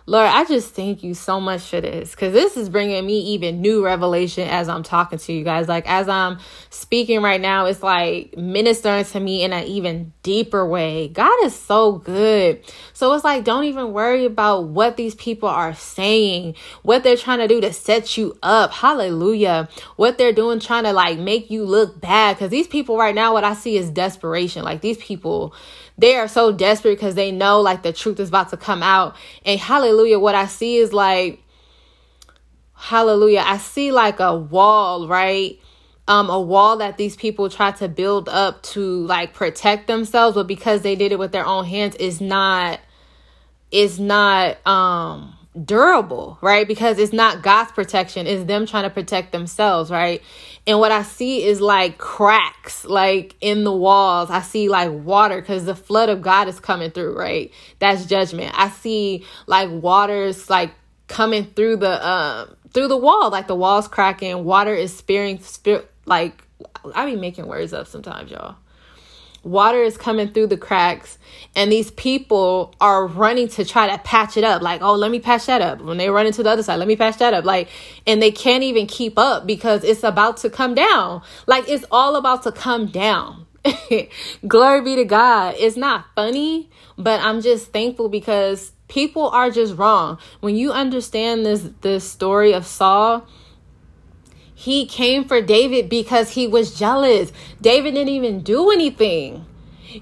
Lord, 0.08 0.28
I 0.28 0.44
just 0.44 0.72
thank 0.72 1.02
you 1.02 1.14
so 1.14 1.40
much 1.40 1.62
for 1.62 1.80
this 1.80 2.12
because 2.12 2.32
this 2.32 2.56
is 2.56 2.68
bringing 2.68 3.04
me 3.04 3.18
even 3.32 3.60
new 3.60 3.84
revelation 3.84 4.48
as 4.48 4.68
I'm 4.68 4.84
talking 4.84 5.18
to 5.18 5.32
you 5.32 5.42
guys. 5.42 5.66
Like, 5.66 5.84
as 5.90 6.08
I'm 6.08 6.38
speaking 6.70 7.22
right 7.22 7.40
now, 7.40 7.66
it's 7.66 7.82
like 7.82 8.36
ministering 8.36 9.04
to 9.04 9.18
me 9.18 9.42
in 9.42 9.52
an 9.52 9.64
even 9.64 10.12
deeper 10.22 10.64
way. 10.64 11.08
God 11.08 11.34
is 11.42 11.56
so 11.56 11.94
good. 11.94 12.60
So 12.92 13.12
it's 13.14 13.25
like, 13.25 13.42
don't 13.42 13.64
even 13.64 13.92
worry 13.92 14.25
about 14.26 14.68
what 14.68 14.96
these 14.96 15.16
people 15.16 15.48
are 15.48 15.75
saying, 15.75 16.54
what 16.82 17.02
they're 17.02 17.16
trying 17.16 17.40
to 17.40 17.48
do 17.48 17.60
to 17.62 17.72
set 17.72 18.16
you 18.16 18.38
up. 18.44 18.70
Hallelujah. 18.70 19.68
What 19.96 20.18
they're 20.18 20.32
doing, 20.32 20.60
trying 20.60 20.84
to 20.84 20.92
like 20.92 21.18
make 21.18 21.50
you 21.50 21.64
look 21.64 22.00
bad. 22.00 22.36
Because 22.36 22.50
these 22.50 22.68
people 22.68 22.96
right 22.96 23.14
now, 23.14 23.32
what 23.32 23.42
I 23.42 23.54
see 23.54 23.76
is 23.76 23.90
desperation. 23.90 24.62
Like, 24.62 24.82
these 24.82 24.98
people, 24.98 25.52
they 25.99 26.17
are 26.17 26.29
so 26.29 26.53
desperate 26.53 26.97
because 26.97 27.15
they 27.15 27.31
know 27.33 27.61
like 27.61 27.83
the 27.83 27.93
truth 27.93 28.21
is 28.21 28.29
about 28.29 28.50
to 28.50 28.57
come 28.57 28.83
out. 28.83 29.17
And 29.45 29.59
hallelujah, 29.59 30.19
what 30.19 30.35
I 30.35 30.47
see 30.47 30.76
is 30.76 30.93
like, 30.93 31.43
hallelujah, 32.75 33.43
I 33.45 33.59
see 33.59 33.93
like 33.93 34.21
a 34.21 34.37
wall, 34.37 35.09
right? 35.09 35.59
Um, 36.09 36.31
a 36.31 36.41
wall 36.41 36.76
that 36.76 36.99
these 36.99 37.17
people 37.17 37.49
try 37.49 37.73
to 37.73 37.88
build 37.88 38.29
up 38.29 38.62
to 38.65 39.05
like 39.07 39.35
protect 39.35 39.87
themselves, 39.87 40.37
but 40.37 40.47
because 40.47 40.83
they 40.83 40.95
did 40.95 41.12
it 41.12 41.19
with 41.19 41.33
their 41.33 41.47
own 41.47 41.65
hands, 41.65 41.97
is 41.97 42.21
not 42.21 42.81
is 43.73 43.99
not 43.99 44.65
um 44.67 45.36
durable, 45.64 46.38
right? 46.40 46.66
Because 46.66 46.98
it's 46.98 47.12
not 47.12 47.42
God's 47.42 47.72
protection, 47.72 48.26
it's 48.26 48.44
them 48.44 48.66
trying 48.66 48.84
to 48.84 48.90
protect 48.90 49.32
themselves, 49.32 49.90
right? 49.90 50.22
And 50.66 50.78
what 50.78 50.92
I 50.92 51.02
see 51.02 51.44
is 51.44 51.60
like 51.60 51.98
cracks, 51.98 52.84
like 52.84 53.36
in 53.40 53.64
the 53.64 53.72
walls. 53.72 54.30
I 54.30 54.42
see 54.42 54.68
like 54.68 54.90
water 54.90 55.40
because 55.40 55.64
the 55.64 55.76
flood 55.76 56.08
of 56.08 56.22
God 56.22 56.48
is 56.48 56.60
coming 56.60 56.90
through, 56.90 57.16
right? 57.16 57.52
That's 57.78 58.06
judgment. 58.06 58.52
I 58.54 58.70
see 58.70 59.25
like 59.46 59.70
waters 59.70 60.50
like 60.50 60.72
coming 61.08 61.44
through 61.44 61.76
the 61.76 62.06
um 62.06 62.56
through 62.72 62.88
the 62.88 62.96
wall, 62.96 63.30
like 63.30 63.46
the 63.46 63.54
walls 63.54 63.88
cracking, 63.88 64.44
water 64.44 64.75
is 64.75 64.94
spearing, 64.94 65.38
spirit 65.40 65.90
like 66.04 66.42
I 66.94 67.06
be 67.06 67.16
making 67.16 67.46
words 67.46 67.72
up 67.72 67.86
sometimes, 67.86 68.30
y'all 68.30 68.56
water 69.47 69.83
is 69.83 69.97
coming 69.97 70.29
through 70.33 70.49
the 70.49 70.57
cracks 70.57 71.19
and 71.55 71.71
these 71.71 71.91
people 71.93 72.75
are 72.81 73.07
running 73.07 73.49
to 73.49 73.65
try 73.65 73.88
to 73.88 73.97
patch 74.03 74.37
it 74.37 74.45
up. 74.45 74.61
Like 74.61 74.83
oh 74.83 74.95
let 74.95 75.11
me 75.11 75.21
patch 75.21 75.47
that 75.47 75.62
up. 75.62 75.81
When 75.81 75.97
they 75.97 76.11
run 76.11 76.26
into 76.26 76.43
the 76.43 76.50
other 76.50 76.62
side 76.62 76.76
let 76.76 76.88
me 76.88 76.97
patch 76.97 77.19
that 77.19 77.33
up. 77.33 77.45
Like 77.45 77.69
and 78.07 78.21
they 78.21 78.31
can't 78.31 78.65
even 78.65 78.87
keep 78.87 79.19
up 79.19 79.47
because 79.47 79.85
it's 79.85 80.03
about 80.03 80.38
to 80.38 80.50
come 80.50 80.75
down. 80.75 81.23
Like 81.47 81.69
it's 81.69 81.85
all 81.91 82.17
about 82.17 82.43
to 82.43 82.53
come 82.53 82.87
down. 82.87 83.47
Glory 84.47 84.83
be 84.83 84.97
to 84.97 85.05
god. 85.05 85.55
It's 85.59 85.76
not 85.76 86.07
funny 86.15 86.69
but 86.99 87.21
i'm 87.21 87.43
just 87.43 87.73
thankful 87.73 88.09
because 88.09 88.73
people 88.88 89.29
are 89.29 89.50
just 89.50 89.76
wrong. 89.76 90.19
When 90.41 90.57
you 90.57 90.73
understand 90.73 91.47
this 91.47 91.69
this 91.83 92.09
story 92.09 92.53
of 92.53 92.67
saul 92.67 93.26
he 94.58 94.86
came 94.86 95.28
for 95.28 95.42
David 95.42 95.90
because 95.90 96.30
he 96.30 96.48
was 96.48 96.78
jealous. 96.78 97.30
David 97.60 97.92
didn't 97.92 98.08
even 98.08 98.40
do 98.40 98.70
anything. 98.70 99.44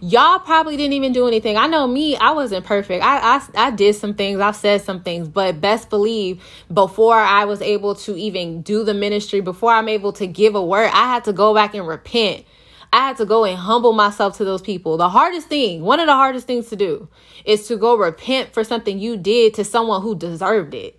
Y'all 0.01 0.39
probably 0.39 0.77
didn't 0.77 0.93
even 0.93 1.13
do 1.13 1.27
anything. 1.27 1.57
I 1.57 1.67
know 1.67 1.89
me, 1.89 2.17
I 2.17 2.31
wasn't 2.31 2.65
perfect. 2.65 3.05
I, 3.05 3.19
I 3.19 3.67
I 3.67 3.71
did 3.73 3.97
some 3.97 4.15
things, 4.15 4.39
I've 4.39 4.55
said 4.55 4.83
some 4.83 5.03
things, 5.03 5.27
but 5.27 5.61
best 5.61 5.91
believe 5.91 6.41
before 6.73 7.17
I 7.17 7.47
was 7.47 7.61
able 7.63 7.97
to 7.97 8.17
even 8.17 8.63
do 8.63 8.85
the 8.85 8.95
ministry, 8.95 9.41
before 9.41 9.73
I'm 9.73 9.89
able 9.89 10.13
to 10.15 10.27
give 10.29 10.55
a 10.55 10.65
word, 10.65 10.91
I 10.93 11.13
had 11.13 11.25
to 11.25 11.33
go 11.33 11.53
back 11.53 11.75
and 11.75 11.87
repent. 11.87 12.47
I 12.93 13.09
had 13.09 13.17
to 13.17 13.27
go 13.27 13.45
and 13.45 13.59
humble 13.59 13.93
myself 13.93 14.37
to 14.37 14.45
those 14.45 14.63
people. 14.63 14.97
The 14.97 15.09
hardest 15.09 15.49
thing, 15.49 15.83
one 15.83 15.99
of 15.99 16.07
the 16.07 16.15
hardest 16.15 16.47
things 16.47 16.69
to 16.69 16.77
do, 16.77 17.09
is 17.45 17.67
to 17.67 17.77
go 17.77 17.97
repent 17.97 18.55
for 18.55 18.63
something 18.63 19.01
you 19.01 19.17
did 19.17 19.55
to 19.55 19.65
someone 19.65 20.01
who 20.03 20.15
deserved 20.15 20.75
it. 20.75 20.97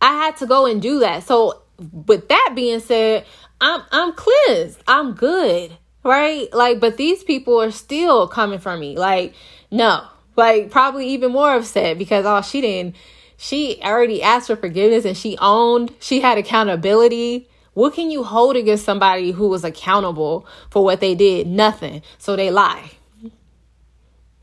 I 0.00 0.12
had 0.12 0.36
to 0.36 0.46
go 0.46 0.66
and 0.66 0.80
do 0.80 1.00
that. 1.00 1.24
So 1.24 1.61
with 1.92 2.28
that 2.28 2.52
being 2.54 2.80
said, 2.80 3.24
I'm 3.60 3.82
I'm 3.90 4.12
cleansed. 4.12 4.82
I'm 4.86 5.14
good. 5.14 5.76
Right? 6.04 6.52
Like, 6.52 6.80
but 6.80 6.96
these 6.96 7.22
people 7.22 7.60
are 7.60 7.70
still 7.70 8.26
coming 8.26 8.58
for 8.58 8.76
me. 8.76 8.96
Like, 8.96 9.34
no. 9.70 10.04
Like 10.36 10.70
probably 10.70 11.08
even 11.08 11.32
more 11.32 11.54
upset 11.54 11.98
because 11.98 12.24
oh 12.26 12.40
she 12.42 12.60
didn't 12.60 12.96
she 13.42 13.80
already 13.82 14.22
asked 14.22 14.46
for 14.46 14.54
forgiveness 14.54 15.04
and 15.04 15.16
she 15.16 15.36
owned, 15.40 15.92
she 15.98 16.20
had 16.20 16.38
accountability. 16.38 17.48
What 17.74 17.92
can 17.92 18.08
you 18.08 18.22
hold 18.22 18.54
against 18.54 18.84
somebody 18.84 19.32
who 19.32 19.48
was 19.48 19.64
accountable 19.64 20.46
for 20.70 20.84
what 20.84 21.00
they 21.00 21.16
did? 21.16 21.48
Nothing. 21.48 22.02
So 22.18 22.36
they 22.36 22.52
lie. 22.52 22.92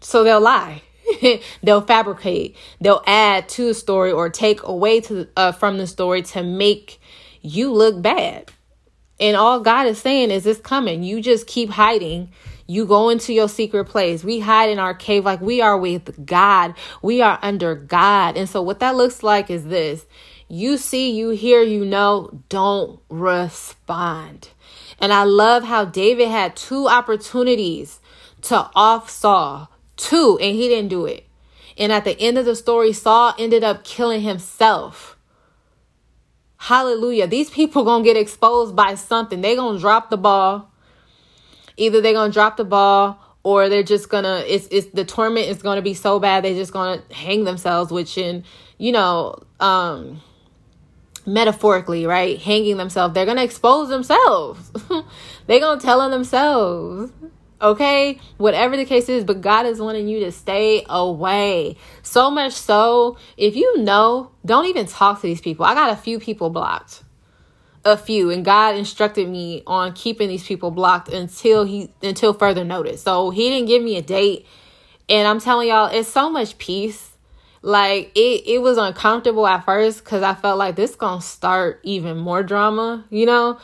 So 0.01 0.25
they'll 0.25 0.41
lie. 0.41 0.81
they'll 1.63 1.79
fabricate. 1.79 2.57
They'll 2.81 3.01
add 3.07 3.47
to 3.49 3.67
the 3.67 3.73
story 3.73 4.11
or 4.11 4.29
take 4.29 4.63
away 4.63 4.99
to 4.99 5.29
uh, 5.37 5.53
from 5.53 5.77
the 5.77 5.87
story 5.87 6.21
to 6.23 6.43
make 6.43 6.99
you 7.41 7.71
look 7.71 8.01
bad. 8.01 8.51
And 9.19 9.35
all 9.35 9.59
God 9.59 9.87
is 9.87 9.99
saying 9.99 10.31
is 10.31 10.45
it's 10.45 10.61
coming. 10.61 11.03
You 11.03 11.21
just 11.21 11.45
keep 11.47 11.69
hiding. 11.69 12.31
You 12.67 12.85
go 12.85 13.09
into 13.09 13.33
your 13.33 13.49
secret 13.49 13.85
place. 13.85 14.23
We 14.23 14.39
hide 14.39 14.69
in 14.69 14.79
our 14.79 14.93
cave 14.93 15.25
like 15.25 15.41
we 15.41 15.59
are 15.59 15.77
with 15.77 16.25
God. 16.25 16.75
We 17.01 17.21
are 17.21 17.39
under 17.41 17.75
God. 17.75 18.37
And 18.37 18.47
so 18.47 18.61
what 18.61 18.79
that 18.79 18.95
looks 18.95 19.23
like 19.23 19.49
is 19.49 19.65
this. 19.65 20.05
You 20.47 20.77
see, 20.77 21.11
you 21.11 21.29
hear, 21.29 21.61
you 21.61 21.85
know, 21.85 22.41
don't 22.47 22.99
respond. 23.09 24.49
And 24.99 25.11
I 25.11 25.23
love 25.23 25.63
how 25.63 25.85
David 25.85 26.29
had 26.29 26.55
two 26.55 26.87
opportunities 26.87 27.99
to 28.43 28.69
off 28.75 29.09
Saul. 29.09 29.69
Two, 29.97 30.37
and 30.41 30.55
he 30.55 30.69
didn't 30.69 30.89
do 30.89 31.05
it. 31.05 31.25
And 31.77 31.91
at 31.91 32.03
the 32.03 32.19
end 32.19 32.37
of 32.37 32.45
the 32.45 32.55
story, 32.55 32.93
Saul 32.93 33.33
ended 33.37 33.63
up 33.63 33.83
killing 33.83 34.21
himself. 34.21 35.17
Hallelujah. 36.59 37.25
These 37.25 37.49
people 37.49 37.83
going 37.83 38.03
to 38.03 38.07
get 38.07 38.17
exposed 38.17 38.75
by 38.75 38.95
something. 38.95 39.41
They're 39.41 39.55
going 39.55 39.77
to 39.77 39.81
drop 39.81 40.09
the 40.09 40.17
ball. 40.17 40.69
Either 41.77 42.01
they're 42.01 42.13
going 42.13 42.31
to 42.31 42.33
drop 42.33 42.57
the 42.57 42.65
ball 42.65 43.17
or 43.43 43.69
they're 43.69 43.81
just 43.81 44.09
going 44.09 44.25
to 44.25 44.53
it's 44.53 44.67
it's 44.69 44.87
the 44.87 45.05
torment 45.05 45.47
is 45.47 45.61
going 45.61 45.77
to 45.77 45.81
be 45.81 45.93
so 45.93 46.19
bad 46.19 46.43
they're 46.43 46.53
just 46.53 46.73
going 46.73 46.99
to 46.99 47.15
hang 47.15 47.45
themselves 47.45 47.89
which 47.89 48.17
in, 48.17 48.43
you 48.77 48.91
know, 48.91 49.41
um 49.61 50.21
metaphorically, 51.25 52.05
right? 52.05 52.39
Hanging 52.39 52.77
themselves. 52.77 53.13
They're 53.13 53.25
going 53.25 53.37
to 53.37 53.43
expose 53.43 53.89
themselves. 53.89 54.71
they're 55.47 55.59
going 55.59 55.79
to 55.79 55.85
tell 55.85 56.01
on 56.01 56.11
themselves. 56.11 57.11
Okay, 57.61 58.19
whatever 58.37 58.77
the 58.77 58.85
case 58.85 59.09
is, 59.09 59.25
but 59.25 59.41
God 59.41 59.65
is 59.65 59.81
wanting 59.81 60.07
you 60.07 60.21
to 60.21 60.31
stay 60.31 60.85
away. 60.89 61.75
So 62.03 62.31
much 62.31 62.53
so, 62.53 63.17
if 63.35 63.57
you 63.57 63.79
know, 63.79 64.31
don't 64.45 64.65
even 64.67 64.85
talk 64.85 65.19
to 65.19 65.27
these 65.27 65.41
people. 65.41 65.65
I 65.65 65.73
got 65.73 65.91
a 65.91 65.97
few 65.97 66.19
people 66.19 66.49
blocked. 66.49 67.03
A 67.85 67.97
few, 67.97 68.29
and 68.29 68.43
God 68.43 68.75
instructed 68.75 69.27
me 69.29 69.63
on 69.65 69.93
keeping 69.93 70.27
these 70.27 70.45
people 70.45 70.69
blocked 70.69 71.09
until 71.09 71.63
he 71.63 71.89
until 72.03 72.33
further 72.33 72.65
notice. 72.65 73.01
So 73.01 73.29
he 73.29 73.49
didn't 73.49 73.67
give 73.67 73.81
me 73.81 73.95
a 73.95 74.01
date. 74.01 74.45
And 75.07 75.25
I'm 75.25 75.39
telling 75.39 75.69
y'all, 75.69 75.87
it's 75.87 76.09
so 76.09 76.29
much 76.29 76.57
peace. 76.57 77.11
Like 77.61 78.11
it 78.15 78.43
it 78.47 78.61
was 78.61 78.77
uncomfortable 78.77 79.47
at 79.47 79.65
first 79.65 80.03
because 80.03 80.23
I 80.23 80.33
felt 80.33 80.57
like 80.57 80.75
this 80.75 80.95
gonna 80.95 81.21
start 81.21 81.79
even 81.83 82.17
more 82.17 82.43
drama, 82.43 83.05
you 83.09 83.25
know? 83.25 83.59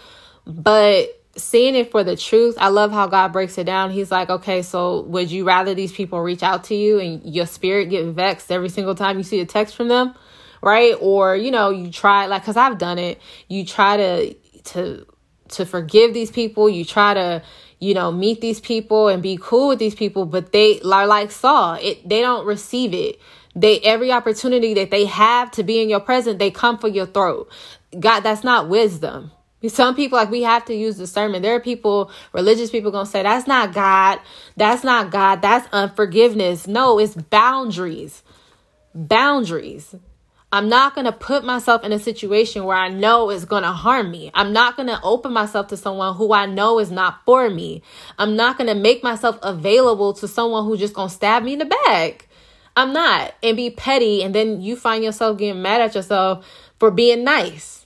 But 0.48 1.10
seeing 1.38 1.76
it 1.76 1.92
for 1.92 2.04
the 2.04 2.16
truth, 2.16 2.56
I 2.58 2.70
love 2.70 2.92
how 2.92 3.08
God 3.08 3.34
breaks 3.34 3.58
it 3.58 3.66
down. 3.66 3.92
He's 3.92 4.12
like, 4.12 4.30
okay, 4.30 4.62
so 4.62 5.02
would 5.02 5.30
you 5.30 5.46
rather 5.46 5.74
these 5.74 5.92
people 5.92 6.22
reach 6.22 6.44
out 6.44 6.66
to 6.66 6.76
you 6.76 7.00
and 7.00 7.22
your 7.26 7.46
spirit 7.46 7.90
get 7.90 8.06
vexed 8.08 8.52
every 8.52 8.70
single 8.70 8.96
time 8.96 9.18
you 9.18 9.24
see 9.24 9.40
a 9.40 9.46
text 9.46 9.76
from 9.76 9.88
them? 9.88 10.16
Right? 10.62 10.96
Or, 11.00 11.36
you 11.36 11.52
know, 11.52 11.70
you 11.70 11.92
try 11.92 12.26
like 12.28 12.46
cuz 12.46 12.58
I've 12.58 12.78
done 12.78 12.98
it. 12.98 13.22
You 13.48 13.66
try 13.66 13.98
to 13.98 14.34
to 14.74 15.06
to 15.50 15.66
forgive 15.66 16.14
these 16.14 16.32
people. 16.32 16.70
You 16.70 16.86
try 16.86 17.14
to, 17.14 17.44
you 17.80 17.94
know, 17.94 18.12
meet 18.12 18.42
these 18.42 18.60
people 18.60 19.10
and 19.10 19.22
be 19.22 19.38
cool 19.40 19.68
with 19.70 19.80
these 19.80 19.96
people, 19.96 20.26
but 20.26 20.52
they 20.52 20.80
are 20.82 21.06
like 21.06 21.32
Saul. 21.32 21.78
It 21.82 22.08
they 22.08 22.22
don't 22.22 22.46
receive 22.46 22.94
it. 22.94 23.20
They 23.56 23.80
every 23.82 24.12
opportunity 24.12 24.74
that 24.76 24.90
they 24.90 25.06
have 25.06 25.52
to 25.52 25.64
be 25.64 25.82
in 25.82 25.90
your 25.90 26.00
presence, 26.00 26.40
they 26.40 26.52
come 26.52 26.78
for 26.78 26.88
your 26.88 27.06
throat. 27.06 27.50
God, 28.00 28.22
that's 28.22 28.44
not 28.44 28.70
wisdom 28.70 29.32
some 29.68 29.96
people 29.96 30.18
like 30.18 30.30
we 30.30 30.44
have 30.44 30.66
to 30.66 30.76
use 30.76 30.98
discernment. 30.98 31.44
There 31.44 31.56
are 31.56 31.60
people, 31.60 32.12
religious 32.34 32.70
people 32.70 32.92
gonna 32.92 33.06
say 33.06 33.24
that's 33.24 33.48
not 33.48 33.74
God, 33.74 34.20
that's 34.56 34.84
not 34.84 35.12
God, 35.12 35.42
that's 35.42 35.68
unforgiveness. 35.72 36.68
No, 36.68 37.00
it's 37.00 37.16
boundaries. 37.16 38.24
Boundaries. 38.94 39.96
I'm 40.52 40.70
not 40.70 40.96
going 40.96 41.04
to 41.04 41.12
put 41.12 41.44
myself 41.44 41.84
in 41.84 41.92
a 41.92 42.00
situation 42.00 42.64
where 42.64 42.78
I 42.78 42.88
know 42.88 43.30
is 43.30 43.44
going 43.44 43.64
to 43.64 43.74
harm 43.74 44.10
me. 44.10 44.32
I'm 44.34 44.54
not 44.54 44.78
going 44.78 44.88
to 44.88 45.02
open 45.04 45.34
myself 45.34 45.68
to 45.68 45.76
someone 45.76 46.16
who 46.16 46.32
I 46.32 46.46
know 46.46 46.80
is 46.80 46.90
not 46.90 47.26
for 47.26 47.50
me. 47.50 47.82
I'm 48.18 48.38
not 48.38 48.58
going 48.58 48.70
to 48.70 48.76
make 48.76 49.04
myself 49.04 49.38
available 49.44 50.14
to 50.14 50.30
someone 50.30 50.64
who's 50.64 50.80
just 50.80 50.94
going 50.94 51.10
to 51.10 51.14
stab 51.14 51.44
me 51.44 51.54
in 51.54 51.60
the 51.60 51.66
back. 51.66 52.30
I'm 52.78 52.94
not 52.94 53.34
and 53.44 53.58
be 53.58 53.70
petty 53.70 54.24
and 54.24 54.34
then 54.34 54.62
you 54.62 54.76
find 54.76 55.04
yourself 55.04 55.38
getting 55.38 55.62
mad 55.62 55.82
at 55.82 55.96
yourself 55.96 56.46
for 56.80 56.90
being 56.90 57.26
nice. 57.26 57.86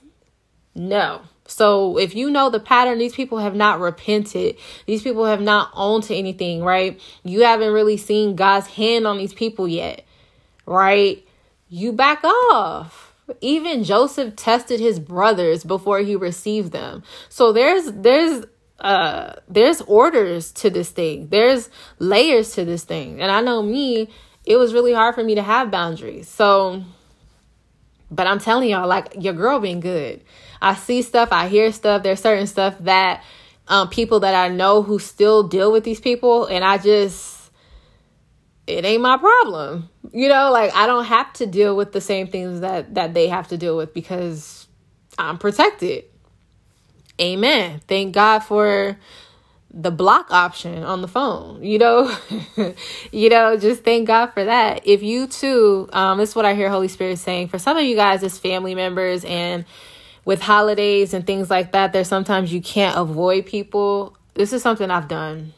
No. 0.76 1.22
So 1.50 1.98
if 1.98 2.16
you 2.16 2.30
know 2.30 2.50
the 2.50 2.60
pattern, 2.60 3.00
these 3.00 3.16
people 3.16 3.40
have 3.40 3.56
not 3.56 3.80
repented. 3.80 4.58
These 4.86 5.02
people 5.02 5.26
have 5.26 5.42
not 5.42 5.72
owned 5.74 6.04
to 6.06 6.16
anything, 6.16 6.64
right? 6.64 7.00
You 7.24 7.42
haven't 7.42 7.74
really 7.74 7.98
seen 7.98 8.36
God's 8.36 8.68
hand 8.68 9.08
on 9.08 9.18
these 9.18 9.34
people 9.34 9.68
yet, 9.68 10.06
right? 10.66 11.26
You 11.68 11.92
back 11.92 12.24
off. 12.24 13.14
Even 13.42 13.84
Joseph 13.84 14.36
tested 14.36 14.80
his 14.80 15.00
brothers 15.00 15.64
before 15.64 16.00
he 16.00 16.16
received 16.16 16.72
them. 16.72 17.04
So 17.30 17.52
there's 17.52 17.92
there's 17.92 18.46
uh 18.80 19.34
there's 19.48 19.82
orders 19.82 20.52
to 20.54 20.70
this 20.70 20.90
thing. 20.90 21.28
There's 21.30 21.70
layers 21.98 22.54
to 22.56 22.66
this 22.66 22.84
thing. 22.84 23.22
And 23.22 23.32
I 23.32 23.42
know 23.42 23.62
me, 23.62 24.10
it 24.46 24.58
was 24.58 24.74
really 24.74 24.94
hard 24.94 25.16
for 25.16 25.24
me 25.24 25.36
to 25.36 25.44
have 25.44 25.70
boundaries. 25.70 26.28
So 26.28 26.84
but 28.12 28.28
I'm 28.28 28.40
telling 28.40 28.70
y'all 28.70 28.88
like 28.88 29.16
your 29.20 29.34
girl 29.34 29.60
been 29.60 29.80
good. 29.80 30.22
I 30.62 30.76
see 30.76 31.02
stuff, 31.02 31.30
I 31.32 31.48
hear 31.48 31.72
stuff. 31.72 32.04
There's 32.04 32.20
certain 32.20 32.48
stuff 32.48 32.76
that 32.82 33.24
um, 33.68 33.90
people 33.90 34.22
that 34.22 34.34
I 34.34 34.50
know 34.54 34.82
who 34.82 35.00
still 35.00 35.44
deal 35.44 35.72
with 35.72 35.84
these 35.84 36.00
people, 36.00 36.46
and 36.46 36.64
I 36.64 36.78
just, 36.78 37.52
it 38.68 38.84
ain't 38.84 39.02
my 39.02 39.18
problem. 39.18 39.90
You 40.12 40.28
know, 40.30 40.52
like 40.52 40.74
I 40.76 40.88
don't 40.88 41.06
have 41.06 41.32
to 41.34 41.46
deal 41.46 41.76
with 41.76 41.92
the 41.92 42.02
same 42.02 42.28
things 42.28 42.62
that 42.62 42.96
that 42.96 43.14
they 43.14 43.28
have 43.28 43.48
to 43.50 43.58
deal 43.58 43.78
with 43.78 43.94
because 43.94 44.68
I'm 45.18 45.38
protected. 45.38 46.06
Amen. 47.22 47.82
Thank 47.88 48.14
God 48.14 48.40
for 48.40 48.98
the 49.72 49.92
block 49.92 50.32
option 50.32 50.84
on 50.84 51.02
the 51.02 51.08
phone 51.08 51.64
you 51.64 51.78
know 51.78 52.12
you 53.12 53.30
know 53.30 53.56
just 53.56 53.84
thank 53.84 54.08
god 54.08 54.28
for 54.28 54.44
that 54.46 54.82
if 54.88 55.04
you 55.04 55.28
too 55.28 55.88
um 55.94 56.18
this 56.18 56.30
is 56.30 56.36
what 56.36 56.46
i 56.46 56.56
hear 56.56 56.70
holy 56.70 56.88
spirit 56.88 57.20
saying 57.20 57.48
for 57.48 57.60
some 57.60 57.78
of 57.78 57.84
you 57.84 57.96
guys 57.96 58.24
as 58.24 58.40
family 58.40 58.74
members 58.74 59.24
and 59.26 59.64
with 60.30 60.42
holidays 60.42 61.16
and 61.16 61.26
things 61.26 61.50
like 61.50 61.72
that, 61.72 61.92
there's 61.92 62.08
sometimes 62.08 62.54
you 62.54 62.62
can't 62.62 62.96
avoid 62.96 63.48
people. 63.48 64.16
This 64.36 64.54
is 64.54 64.62
something 64.62 64.92
I've 64.92 65.08
done 65.08 65.54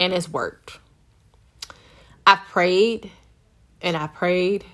and 0.00 0.12
it's 0.12 0.28
worked. 0.28 0.80
I 2.26 2.34
prayed 2.34 3.08
and 3.80 3.96
I 3.96 4.08
prayed 4.08 4.64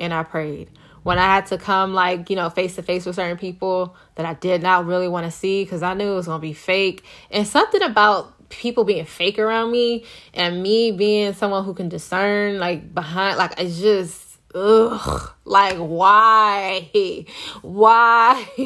and 0.00 0.12
I 0.12 0.24
prayed. 0.24 0.68
When 1.02 1.18
I 1.18 1.24
had 1.24 1.46
to 1.46 1.58
come, 1.58 1.94
like, 1.94 2.30
you 2.30 2.36
know, 2.36 2.48
face 2.50 2.76
to 2.76 2.82
face 2.82 3.06
with 3.06 3.16
certain 3.16 3.36
people 3.38 3.96
that 4.14 4.24
I 4.24 4.34
did 4.34 4.62
not 4.62 4.86
really 4.86 5.08
want 5.08 5.26
to 5.26 5.32
see 5.32 5.64
because 5.64 5.82
I 5.82 5.94
knew 5.94 6.12
it 6.12 6.14
was 6.14 6.26
going 6.26 6.40
to 6.40 6.46
be 6.46 6.52
fake. 6.52 7.04
And 7.30 7.46
something 7.46 7.82
about 7.82 8.48
people 8.52 8.84
being 8.84 9.06
fake 9.06 9.38
around 9.38 9.72
me 9.72 10.04
and 10.34 10.62
me 10.62 10.92
being 10.92 11.32
someone 11.32 11.64
who 11.64 11.74
can 11.74 11.88
discern 11.88 12.58
like 12.58 12.94
behind 12.94 13.38
like 13.38 13.54
it's 13.58 13.80
just 13.80 14.38
ugh 14.54 15.32
like 15.44 15.76
why? 15.78 17.26
Why? 17.62 18.46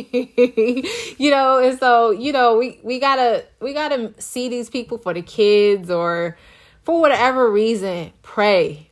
You 1.19 1.31
know 1.31 1.59
and 1.59 1.79
so 1.79 2.11
you 2.11 2.33
know 2.33 2.59
we 2.59 2.79
we 2.83 2.99
gotta 2.99 3.45
we 3.61 3.73
gotta 3.73 4.13
see 4.19 4.49
these 4.49 4.69
people 4.69 4.99
for 4.99 5.15
the 5.15 5.23
kids 5.23 5.91
or 5.91 6.37
for 6.85 7.01
whatever 7.01 7.51
reason 7.51 8.13
pray 8.23 8.86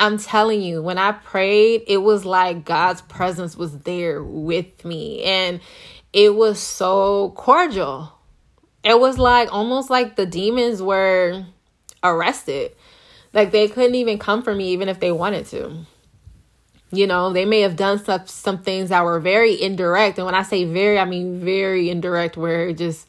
i'm 0.00 0.18
telling 0.18 0.60
you 0.60 0.82
when 0.82 0.98
i 0.98 1.12
prayed 1.12 1.82
it 1.86 1.98
was 1.98 2.24
like 2.24 2.64
god's 2.64 3.02
presence 3.02 3.56
was 3.56 3.78
there 3.80 4.22
with 4.22 4.84
me. 4.84 5.22
And 5.22 5.60
it 6.12 6.34
was 6.34 6.60
so 6.60 7.30
cordial. 7.36 8.12
It 8.84 9.00
was 9.00 9.18
like 9.18 9.52
almost 9.52 9.90
like 9.90 10.16
the 10.16 10.26
demons 10.26 10.82
were 10.82 11.44
arrested. 12.02 12.72
Like 13.32 13.50
they 13.50 13.68
couldn't 13.68 13.96
even 13.96 14.18
come 14.18 14.42
for 14.42 14.54
me 14.54 14.68
even 14.68 14.88
if 14.88 15.00
they 15.00 15.10
wanted 15.10 15.46
to. 15.46 15.86
You 16.92 17.08
know, 17.08 17.32
they 17.32 17.44
may 17.44 17.62
have 17.62 17.74
done 17.74 17.98
some 18.04 18.26
some 18.26 18.58
things 18.58 18.90
that 18.90 19.04
were 19.04 19.18
very 19.18 19.60
indirect. 19.60 20.18
And 20.18 20.26
when 20.26 20.36
I 20.36 20.44
say 20.44 20.64
very, 20.64 20.98
I 20.98 21.04
mean 21.04 21.40
very 21.40 21.90
indirect, 21.90 22.36
where 22.36 22.68
it 22.68 22.78
just 22.78 23.08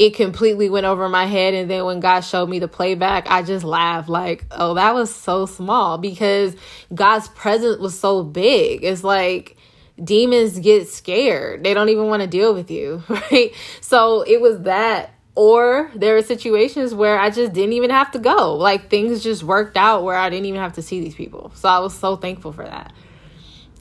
it 0.00 0.14
completely 0.14 0.70
went 0.70 0.86
over 0.86 1.10
my 1.10 1.26
head. 1.26 1.52
And 1.52 1.70
then 1.70 1.84
when 1.84 2.00
God 2.00 2.20
showed 2.20 2.48
me 2.48 2.58
the 2.58 2.68
playback, 2.68 3.30
I 3.30 3.42
just 3.42 3.66
laughed 3.66 4.08
like, 4.08 4.46
oh, 4.50 4.72
that 4.74 4.94
was 4.94 5.14
so 5.14 5.44
small 5.44 5.98
because 5.98 6.56
God's 6.94 7.28
presence 7.28 7.78
was 7.78 8.00
so 8.00 8.24
big. 8.24 8.82
It's 8.82 9.04
like 9.04 9.58
demons 10.02 10.58
get 10.58 10.88
scared. 10.88 11.64
They 11.64 11.74
don't 11.74 11.90
even 11.90 12.06
want 12.06 12.22
to 12.22 12.26
deal 12.26 12.54
with 12.54 12.70
you, 12.70 13.02
right? 13.10 13.52
So 13.82 14.22
it 14.22 14.40
was 14.40 14.62
that 14.62 15.12
or 15.34 15.90
there 15.94 16.16
are 16.16 16.22
situations 16.22 16.94
where 16.94 17.18
I 17.18 17.28
just 17.28 17.52
didn't 17.52 17.74
even 17.74 17.90
have 17.90 18.10
to 18.12 18.18
go. 18.18 18.54
Like 18.54 18.88
things 18.88 19.22
just 19.22 19.42
worked 19.42 19.76
out 19.76 20.02
where 20.02 20.16
I 20.16 20.30
didn't 20.30 20.46
even 20.46 20.62
have 20.62 20.72
to 20.76 20.82
see 20.82 21.00
these 21.02 21.14
people. 21.14 21.52
So 21.56 21.68
I 21.68 21.78
was 21.80 21.94
so 21.94 22.16
thankful 22.16 22.54
for 22.54 22.64
that. 22.64 22.94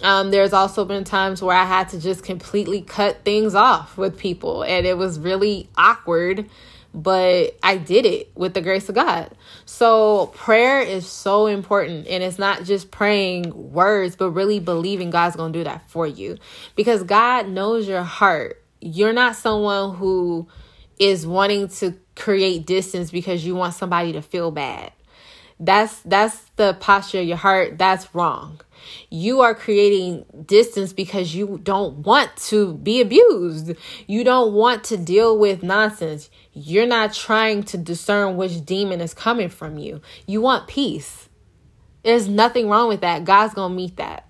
Um, 0.02 0.32
there's 0.32 0.54
also 0.54 0.86
been 0.86 1.04
times 1.04 1.42
where 1.42 1.56
I 1.56 1.66
had 1.66 1.90
to 1.90 2.00
just 2.00 2.24
completely 2.24 2.82
cut 2.82 3.24
things 3.26 3.54
off 3.54 3.98
with 3.98 4.18
people, 4.18 4.64
and 4.64 4.86
it 4.86 4.98
was 4.98 5.20
really 5.20 5.70
awkward, 5.78 6.50
but 6.94 7.58
I 7.62 7.78
did 7.78 8.06
it 8.06 8.32
with 8.34 8.54
the 8.54 8.62
grace 8.62 8.88
of 8.88 8.96
God. 8.96 9.32
So, 9.66 10.28
prayer 10.28 10.80
is 10.80 11.08
so 11.08 11.48
important, 11.48 12.08
and 12.08 12.24
it's 12.24 12.40
not 12.40 12.64
just 12.64 12.92
praying 12.92 13.74
words, 13.74 14.16
but 14.16 14.32
really 14.32 14.60
believing 14.60 15.10
God's 15.10 15.36
gonna 15.36 15.52
do 15.52 15.66
that 15.66 15.90
for 15.90 16.08
you 16.08 16.38
because 16.76 17.04
God 17.04 17.50
knows 17.50 17.88
your 17.88 18.04
heart. 18.04 18.64
You're 18.80 19.14
not 19.14 19.36
someone 19.36 19.96
who 19.96 20.48
is 20.98 21.28
wanting 21.28 21.68
to 21.68 21.98
create 22.16 22.66
distance 22.66 23.12
because 23.12 23.46
you 23.46 23.56
want 23.56 23.74
somebody 23.74 24.14
to 24.14 24.22
feel 24.22 24.52
bad. 24.52 24.92
That's 25.60 26.00
that's 26.04 26.40
the 26.56 26.74
posture 26.80 27.20
of 27.20 27.28
your 27.28 27.38
heart. 27.38 27.78
That's 27.78 28.14
wrong. 28.16 28.62
You 29.10 29.42
are 29.42 29.56
creating 29.56 30.26
distance 30.46 30.94
because 30.94 31.36
you 31.36 31.60
don't 31.64 32.00
want 32.00 32.36
to 32.48 32.74
be 32.76 33.02
abused. 33.02 33.74
You 34.08 34.24
don't 34.24 34.54
want 34.54 34.84
to 34.86 34.98
deal 34.98 35.38
with 35.38 35.64
nonsense. 35.64 36.30
You're 36.54 36.88
not 36.88 37.14
trying 37.14 37.64
to 37.64 37.78
discern 37.78 38.38
which 38.38 38.66
demon 38.66 39.02
is 39.02 39.14
coming 39.14 39.50
from 39.50 39.78
you. 39.78 40.02
You 40.26 40.42
want 40.42 40.68
peace. 40.68 41.30
There's 42.04 42.28
nothing 42.28 42.70
wrong 42.70 42.88
with 42.88 43.02
that. 43.02 43.26
God's 43.26 43.54
going 43.54 43.72
to 43.72 43.76
meet 43.76 43.98
that 43.98 44.30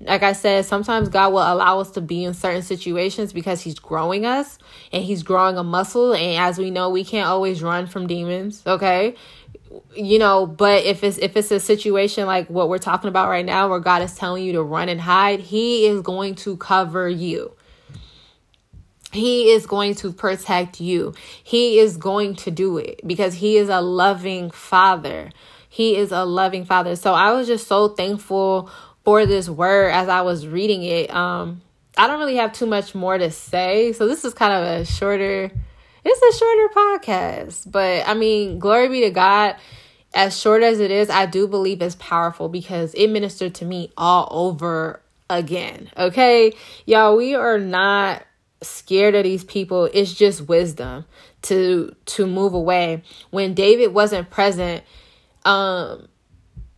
like 0.00 0.22
I 0.22 0.32
said, 0.32 0.64
sometimes 0.64 1.08
God 1.08 1.32
will 1.32 1.40
allow 1.40 1.80
us 1.80 1.90
to 1.92 2.00
be 2.00 2.24
in 2.24 2.32
certain 2.32 2.62
situations 2.62 3.32
because 3.32 3.60
He's 3.60 3.78
growing 3.78 4.24
us 4.24 4.58
and 4.92 5.02
He's 5.02 5.22
growing 5.22 5.58
a 5.58 5.64
muscle. 5.64 6.12
And 6.12 6.38
as 6.38 6.58
we 6.58 6.70
know, 6.70 6.90
we 6.90 7.04
can't 7.04 7.26
always 7.26 7.62
run 7.62 7.86
from 7.86 8.06
demons, 8.06 8.62
okay? 8.66 9.16
You 9.94 10.18
know, 10.18 10.46
but 10.46 10.84
if 10.84 11.02
it's 11.04 11.18
if 11.18 11.36
it's 11.36 11.50
a 11.50 11.60
situation 11.60 12.26
like 12.26 12.48
what 12.48 12.68
we're 12.68 12.78
talking 12.78 13.08
about 13.08 13.28
right 13.28 13.44
now 13.44 13.68
where 13.68 13.80
God 13.80 14.02
is 14.02 14.14
telling 14.14 14.44
you 14.44 14.52
to 14.52 14.62
run 14.62 14.88
and 14.88 15.00
hide, 15.00 15.40
He 15.40 15.86
is 15.86 16.00
going 16.00 16.34
to 16.36 16.56
cover 16.56 17.08
you. 17.08 17.52
He 19.12 19.52
is 19.52 19.66
going 19.66 19.94
to 19.96 20.12
protect 20.12 20.80
you. 20.80 21.14
He 21.42 21.78
is 21.78 21.96
going 21.96 22.36
to 22.36 22.50
do 22.50 22.76
it 22.76 23.00
because 23.06 23.34
he 23.34 23.56
is 23.56 23.70
a 23.70 23.80
loving 23.80 24.50
father. 24.50 25.30
He 25.68 25.96
is 25.96 26.12
a 26.12 26.24
loving 26.24 26.64
father. 26.64 26.94
So 26.94 27.14
I 27.14 27.32
was 27.32 27.46
just 27.46 27.66
so 27.66 27.88
thankful 27.88 28.70
for 29.04 29.24
this 29.24 29.48
word 29.48 29.92
as 29.92 30.08
I 30.08 30.20
was 30.20 30.46
reading 30.46 30.82
it. 30.82 31.10
Um, 31.10 31.62
I 31.96 32.06
don't 32.06 32.18
really 32.18 32.36
have 32.36 32.52
too 32.52 32.66
much 32.66 32.94
more 32.94 33.16
to 33.16 33.30
say. 33.30 33.92
So 33.92 34.06
this 34.06 34.24
is 34.24 34.34
kind 34.34 34.52
of 34.52 34.80
a 34.80 34.84
shorter, 34.84 35.50
it's 36.08 36.36
a 36.36 36.38
shorter 36.38 36.68
podcast. 36.74 37.70
But 37.70 38.08
I 38.08 38.14
mean, 38.14 38.58
glory 38.58 38.88
be 38.88 39.00
to 39.02 39.10
God. 39.10 39.56
As 40.14 40.38
short 40.38 40.62
as 40.62 40.80
it 40.80 40.90
is, 40.90 41.10
I 41.10 41.26
do 41.26 41.46
believe 41.46 41.82
it's 41.82 41.96
powerful 41.96 42.48
because 42.48 42.94
it 42.94 43.08
ministered 43.08 43.54
to 43.56 43.66
me 43.66 43.92
all 43.96 44.26
over 44.30 45.02
again. 45.28 45.90
Okay. 45.96 46.52
Y'all, 46.86 47.16
we 47.16 47.34
are 47.34 47.58
not 47.58 48.24
scared 48.62 49.14
of 49.14 49.24
these 49.24 49.44
people. 49.44 49.88
It's 49.92 50.14
just 50.14 50.48
wisdom 50.48 51.04
to 51.42 51.94
to 52.06 52.26
move 52.26 52.54
away. 52.54 53.02
When 53.30 53.54
David 53.54 53.88
wasn't 53.88 54.30
present, 54.30 54.82
um 55.44 56.08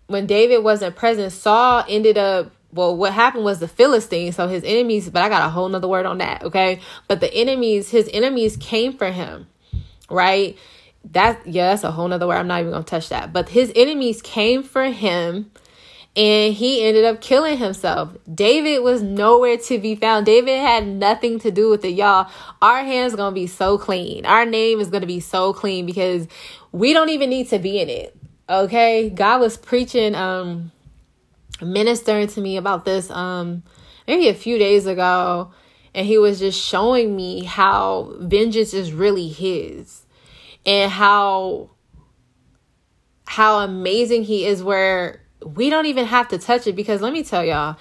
when 0.06 0.26
David 0.26 0.58
wasn't 0.64 0.96
present, 0.96 1.32
Saul 1.32 1.84
ended 1.88 2.18
up 2.18 2.50
well, 2.72 2.96
what 2.96 3.12
happened 3.12 3.44
was 3.44 3.59
the 3.61 3.68
Philistines, 3.68 4.37
so 4.37 4.48
his 4.48 4.62
enemies, 4.64 5.11
but 5.11 5.22
I 5.22 5.28
got 5.28 5.46
a 5.46 5.50
whole 5.50 5.68
nother 5.68 5.88
word 5.88 6.06
on 6.06 6.18
that, 6.18 6.42
okay? 6.44 6.80
But 7.09 7.20
the 7.20 7.33
enemies, 7.35 7.90
his 7.90 8.09
enemies 8.12 8.56
came 8.56 8.92
for 8.96 9.11
him, 9.11 9.48
right? 10.09 10.56
That 11.12 11.46
yeah, 11.46 11.70
that's 11.70 11.85
a 11.85 11.90
whole 11.90 12.09
nother 12.09 12.26
word. 12.26 12.37
I'm 12.37 12.46
not 12.46 12.61
even 12.61 12.72
gonna 12.72 12.85
touch 12.85 13.09
that. 13.09 13.33
But 13.33 13.48
his 13.48 13.72
enemies 13.74 14.20
came 14.22 14.62
for 14.62 14.85
him 14.85 15.50
and 16.16 16.52
he 16.52 16.85
ended 16.85 17.04
up 17.04 17.20
killing 17.20 17.56
himself. 17.56 18.11
David 18.33 18.80
was 18.80 19.00
nowhere 19.02 19.56
to 19.56 19.78
be 19.78 19.94
found. 19.94 20.26
David 20.26 20.59
had 20.59 20.87
nothing 20.87 21.38
to 21.40 21.50
do 21.50 21.70
with 21.70 21.85
it, 21.85 21.90
y'all. 21.90 22.30
Our 22.61 22.83
hands 22.83 23.14
gonna 23.14 23.35
be 23.35 23.46
so 23.46 23.78
clean. 23.78 24.26
Our 24.26 24.44
name 24.44 24.80
is 24.80 24.88
gonna 24.88 25.06
be 25.06 25.20
so 25.20 25.52
clean 25.52 25.87
because 25.87 26.26
we 26.72 26.92
don't 26.92 27.09
even 27.09 27.30
need 27.30 27.48
to 27.48 27.59
be 27.59 27.80
in 27.80 27.88
it. 27.88 28.16
Okay, 28.48 29.11
God 29.11 29.40
was 29.40 29.56
preaching, 29.56 30.14
um, 30.16 30.72
ministering 31.62 32.28
to 32.28 32.40
me 32.40 32.56
about 32.56 32.84
this, 32.84 33.10
um, 33.10 33.62
maybe 34.06 34.28
a 34.28 34.34
few 34.34 34.58
days 34.58 34.86
ago, 34.86 35.52
and 35.94 36.06
he 36.06 36.18
was 36.18 36.38
just 36.38 36.60
showing 36.60 37.14
me 37.16 37.44
how 37.44 38.14
vengeance 38.18 38.74
is 38.74 38.92
really 38.92 39.28
His, 39.28 40.06
and 40.64 40.90
how 40.90 41.70
how 43.26 43.60
amazing 43.60 44.24
He 44.24 44.44
is, 44.44 44.62
where 44.62 45.22
we 45.44 45.70
don't 45.70 45.86
even 45.86 46.06
have 46.06 46.28
to 46.28 46.38
touch 46.38 46.66
it. 46.66 46.76
Because 46.76 47.00
let 47.00 47.12
me 47.12 47.22
tell 47.22 47.44
y'all, 47.44 47.76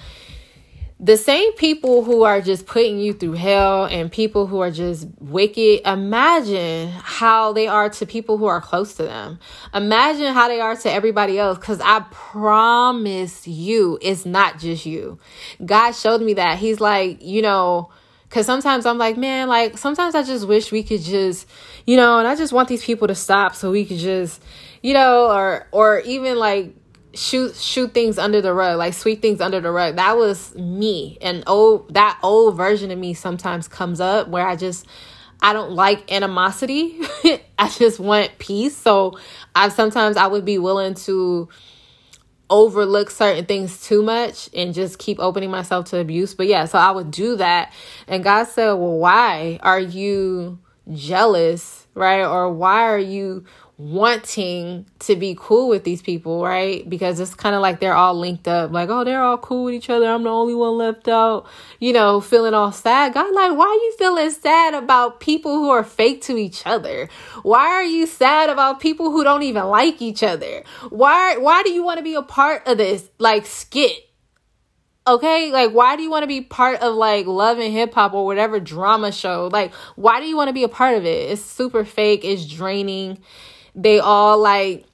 the 1.01 1.15
same 1.15 1.53
people 1.53 2.03
who 2.03 2.23
are 2.23 2.41
just 2.41 2.65
putting 2.65 2.99
you 2.99 3.13
through 3.13 3.33
hell 3.33 3.85
and 3.85 4.12
people 4.12 4.47
who 4.47 4.59
are 4.59 4.69
just 4.71 5.07
wicked, 5.19 5.88
imagine 5.88 6.89
how 6.89 7.53
they 7.53 7.67
are 7.67 7.89
to 7.89 8.05
people 8.05 8.38
who 8.38 8.45
are 8.45 8.59
close 8.59 8.95
to 8.95 9.03
them. 9.03 9.39
Imagine 9.73 10.33
how 10.33 10.49
they 10.49 10.59
are 10.59 10.75
to 10.75 10.91
everybody 10.91 11.39
else. 11.39 11.57
Cause 11.57 11.79
I 11.79 12.01
promise 12.12 13.47
you, 13.47 13.97
it's 14.01 14.25
not 14.25 14.59
just 14.59 14.85
you. 14.85 15.19
God 15.65 15.93
showed 15.93 16.21
me 16.21 16.33
that. 16.33 16.57
He's 16.57 16.81
like, 16.81 17.23
you 17.23 17.41
know, 17.41 17.91
Cause 18.29 18.45
sometimes 18.45 18.85
I'm 18.85 18.99
like, 18.99 19.17
man, 19.17 19.47
like 19.47 19.79
sometimes 19.79 20.13
I 20.13 20.21
just 20.21 20.47
wish 20.47 20.71
we 20.71 20.83
could 20.83 21.01
just, 21.01 21.47
you 21.88 21.97
know, 21.97 22.19
and 22.19 22.27
I 22.27 22.35
just 22.35 22.53
want 22.53 22.69
these 22.69 22.85
people 22.85 23.07
to 23.07 23.15
stop 23.15 23.55
so 23.55 23.71
we 23.71 23.85
could 23.85 23.97
just, 23.97 24.43
you 24.83 24.93
know, 24.93 25.31
or 25.31 25.67
or 25.71 26.01
even 26.01 26.38
like 26.38 26.75
shoot 27.13 27.56
shoot 27.56 27.93
things 27.93 28.19
under 28.19 28.41
the 28.41 28.54
rug 28.54 28.78
like 28.78 28.93
sweep 28.93 29.22
things 29.22 29.41
under 29.41 29.60
the 29.60 29.72
rug. 29.72 29.95
That 29.95 30.17
was 30.17 30.54
me. 30.56 31.17
And 31.22 31.43
old 31.48 31.93
that 31.93 32.19
old 32.22 32.56
version 32.56 32.91
of 32.91 33.00
me 33.00 33.13
sometimes 33.13 33.67
comes 33.67 34.00
up 34.00 34.28
where 34.28 34.48
i 34.48 34.56
just 34.56 34.86
i 35.41 35.54
don't 35.54 35.72
like 35.72 36.12
animosity. 36.12 37.00
I 37.60 37.69
just 37.69 38.00
want 38.00 38.38
peace. 38.38 38.76
So 38.76 39.17
i 39.56 39.69
sometimes 39.69 40.17
i 40.17 40.28
would 40.28 40.45
be 40.45 40.58
willing 40.58 40.93
to 40.95 41.50
overlook 42.52 43.12
certain 43.12 43.45
things 43.45 43.86
too 43.86 44.02
much 44.02 44.50
and 44.56 44.74
just 44.74 44.98
keep 44.98 45.19
opening 45.19 45.52
myself 45.52 45.86
to 45.86 45.98
abuse. 46.00 46.34
But 46.36 46.48
yeah 46.48 46.65
so 46.65 46.78
i 46.78 46.91
would 46.91 47.12
do 47.12 47.38
that. 47.38 47.74
And 48.08 48.24
god 48.24 48.45
said 48.45 48.74
well 48.74 48.98
why 48.98 49.60
are 49.62 49.80
you 49.80 50.60
jealous 50.93 51.88
right? 52.00 52.24
Or 52.24 52.52
why 52.52 52.84
are 52.84 53.00
you 53.00 53.45
wanting 53.79 54.85
to 54.99 55.15
be 55.15 55.37
cool 55.39 55.69
with 55.69 55.85
these 55.85 56.01
people, 56.01 56.43
right? 56.43 56.87
Because 56.87 57.17
it's 57.21 57.33
kind 57.33 57.55
of 57.55 57.61
like 57.61 57.79
they're 57.79 57.93
all 57.93 58.13
linked 58.13 58.45
up, 58.45 58.73
like, 58.73 58.89
oh, 58.89 59.05
they're 59.05 59.23
all 59.23 59.37
cool 59.37 59.63
with 59.63 59.73
each 59.73 59.89
other. 59.89 60.05
I'm 60.05 60.23
the 60.23 60.29
only 60.29 60.53
one 60.53 60.77
left 60.77 61.07
out, 61.07 61.47
you 61.79 61.93
know, 61.93 62.19
feeling 62.19 62.53
all 62.53 62.73
sad. 62.73 63.13
God, 63.13 63.33
like, 63.33 63.57
why 63.57 63.67
are 63.67 63.73
you 63.73 63.95
feeling 63.97 64.31
sad 64.31 64.73
about 64.73 65.21
people 65.21 65.53
who 65.53 65.69
are 65.69 65.85
fake 65.85 66.21
to 66.23 66.35
each 66.35 66.63
other? 66.65 67.07
Why 67.43 67.67
are 67.67 67.85
you 67.85 68.05
sad 68.05 68.49
about 68.49 68.81
people 68.81 69.11
who 69.11 69.23
don't 69.23 69.43
even 69.43 69.63
like 69.67 70.01
each 70.01 70.23
other? 70.23 70.63
Why, 70.89 71.37
why 71.37 71.63
do 71.63 71.71
you 71.71 71.81
want 71.81 71.99
to 71.99 72.03
be 72.03 72.15
a 72.15 72.21
part 72.21 72.67
of 72.67 72.77
this 72.77 73.09
like 73.17 73.45
skit? 73.45 73.95
Okay, 75.07 75.53
like 75.53 75.71
why 75.71 75.95
do 75.95 76.03
you 76.03 76.11
want 76.11 76.23
to 76.23 76.27
be 76.27 76.41
part 76.41 76.81
of 76.81 76.95
like 76.95 77.25
love 77.27 77.57
and 77.59 77.71
hip 77.71 77.93
hop 77.93 78.13
or 78.13 78.25
whatever 78.25 78.59
drama 78.59 79.13
show? 79.13 79.49
Like, 79.49 79.73
why 79.95 80.19
do 80.19 80.27
you 80.27 80.35
want 80.35 80.49
to 80.49 80.53
be 80.53 80.63
a 80.63 80.69
part 80.69 80.97
of 80.97 81.05
it? 81.05 81.31
It's 81.31 81.41
super 81.41 81.85
fake, 81.85 82.25
it's 82.25 82.45
draining. 82.45 83.19
They 83.75 83.99
all 83.99 84.38
like 84.38 84.86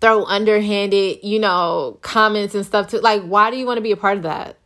throw 0.00 0.24
underhanded, 0.24 1.20
you 1.22 1.38
know, 1.38 1.98
comments 2.02 2.54
and 2.54 2.64
stuff 2.66 2.88
to 2.88 3.00
like 3.00 3.22
why 3.22 3.50
do 3.50 3.56
you 3.56 3.66
want 3.66 3.78
to 3.78 3.82
be 3.82 3.92
a 3.92 3.96
part 3.96 4.16
of 4.16 4.22
that? 4.24 4.58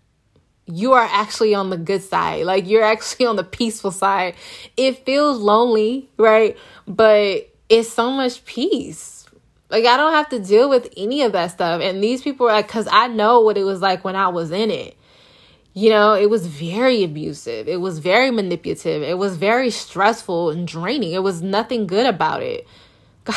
You 0.66 0.92
are 0.92 1.08
actually 1.10 1.54
on 1.54 1.70
the 1.70 1.76
good 1.76 2.02
side. 2.02 2.44
Like 2.46 2.68
you're 2.68 2.84
actually 2.84 3.26
on 3.26 3.36
the 3.36 3.44
peaceful 3.44 3.90
side. 3.90 4.34
It 4.76 5.04
feels 5.04 5.38
lonely, 5.38 6.08
right? 6.16 6.56
But 6.86 7.50
it's 7.68 7.88
so 7.88 8.10
much 8.10 8.44
peace 8.44 9.20
like 9.70 9.84
I 9.84 9.96
don't 9.96 10.12
have 10.12 10.28
to 10.30 10.40
deal 10.40 10.68
with 10.68 10.92
any 10.96 11.22
of 11.22 11.32
that 11.32 11.52
stuff. 11.52 11.80
And 11.80 12.02
these 12.02 12.22
people 12.22 12.48
are 12.48 12.52
like, 12.52 12.68
cause 12.68 12.88
I 12.90 13.06
know 13.06 13.40
what 13.40 13.56
it 13.56 13.64
was 13.64 13.80
like 13.80 14.04
when 14.04 14.16
I 14.16 14.28
was 14.28 14.50
in 14.50 14.70
it. 14.70 14.96
You 15.72 15.90
know, 15.90 16.14
it 16.14 16.28
was 16.28 16.46
very 16.46 17.04
abusive. 17.04 17.68
It 17.68 17.80
was 17.80 18.00
very 18.00 18.32
manipulative. 18.32 19.02
It 19.02 19.16
was 19.16 19.36
very 19.36 19.70
stressful 19.70 20.50
and 20.50 20.66
draining. 20.66 21.12
It 21.12 21.22
was 21.22 21.40
nothing 21.40 21.86
good 21.86 22.06
about 22.06 22.42
it. 22.42 22.66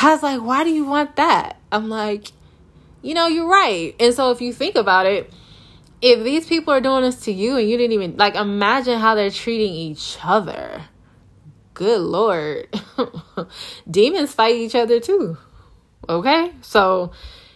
God's 0.00 0.22
like, 0.22 0.40
why 0.40 0.64
do 0.64 0.70
you 0.70 0.84
want 0.84 1.16
that? 1.16 1.58
I'm 1.70 1.88
like, 1.88 2.28
you 3.02 3.14
know, 3.14 3.26
you're 3.26 3.48
right. 3.48 3.94
And 4.00 4.14
so 4.14 4.30
if 4.30 4.40
you 4.40 4.52
think 4.52 4.76
about 4.76 5.06
it, 5.06 5.32
if 6.00 6.22
these 6.24 6.46
people 6.46 6.72
are 6.72 6.80
doing 6.80 7.02
this 7.02 7.20
to 7.22 7.32
you 7.32 7.56
and 7.56 7.68
you 7.68 7.76
didn't 7.76 7.92
even 7.92 8.16
like 8.16 8.34
imagine 8.34 8.98
how 8.98 9.14
they're 9.14 9.30
treating 9.30 9.72
each 9.72 10.18
other. 10.22 10.82
Good 11.74 12.00
lord. 12.00 12.68
Demons 13.90 14.32
fight 14.32 14.56
each 14.56 14.74
other 14.74 15.00
too. 15.00 15.36
Okay? 16.08 16.52
So 16.60 17.12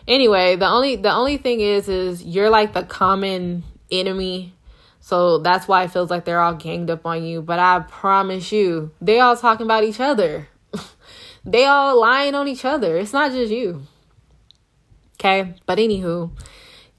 anyway, 0.07 0.57
the 0.57 0.67
only 0.67 0.97
the 0.97 1.13
only 1.13 1.37
thing 1.37 1.61
is 1.61 1.89
is 1.89 2.25
you're 2.25 2.51
like 2.51 2.73
the 2.73 2.83
common 2.83 3.65
enemy. 3.91 4.55
So 5.01 5.39
that's 5.39 5.69
why 5.69 5.85
it 5.85 5.91
feels 5.91 6.11
like 6.11 6.25
they're 6.25 6.41
all 6.41 6.55
ganged 6.55 6.91
up 6.91 7.07
on 7.07 7.23
you. 7.25 7.41
But 7.41 7.59
I 7.59 7.81
promise 7.81 8.53
you, 8.53 8.91
they 9.01 9.21
all 9.21 9.37
talking 9.37 9.67
about 9.67 9.85
each 9.85 10.01
other. 10.01 10.49
They 11.45 11.67
all 11.67 12.01
lying 12.01 12.35
on 12.35 12.49
each 12.49 12.65
other. 12.65 12.97
It's 12.97 13.13
not 13.13 13.33
just 13.33 13.53
you. 13.53 13.83
Okay? 15.15 15.55
But 15.67 15.79
anywho, 15.79 16.31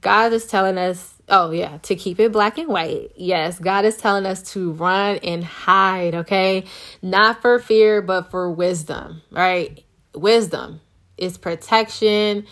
God 0.01 0.33
is 0.33 0.45
telling 0.45 0.77
us 0.77 1.15
Oh, 1.31 1.51
yeah, 1.51 1.77
to 1.83 1.95
keep 1.95 2.19
it 2.19 2.31
black 2.31 2.57
and 2.57 2.67
white. 2.67 3.11
Yes, 3.15 3.59
God 3.59 3.85
is 3.85 3.97
telling 3.97 4.25
us 4.25 4.41
to 4.53 4.71
run 4.71 5.17
and 5.17 5.43
hide, 5.43 6.15
okay? 6.15 6.63
Not 7.03 7.43
for 7.43 7.59
fear, 7.59 8.01
but 8.01 8.31
for 8.31 8.49
wisdom, 8.49 9.21
right? 9.29 9.85
Wisdom 10.15 10.81
it's 11.19 11.37
protection. 11.37 12.45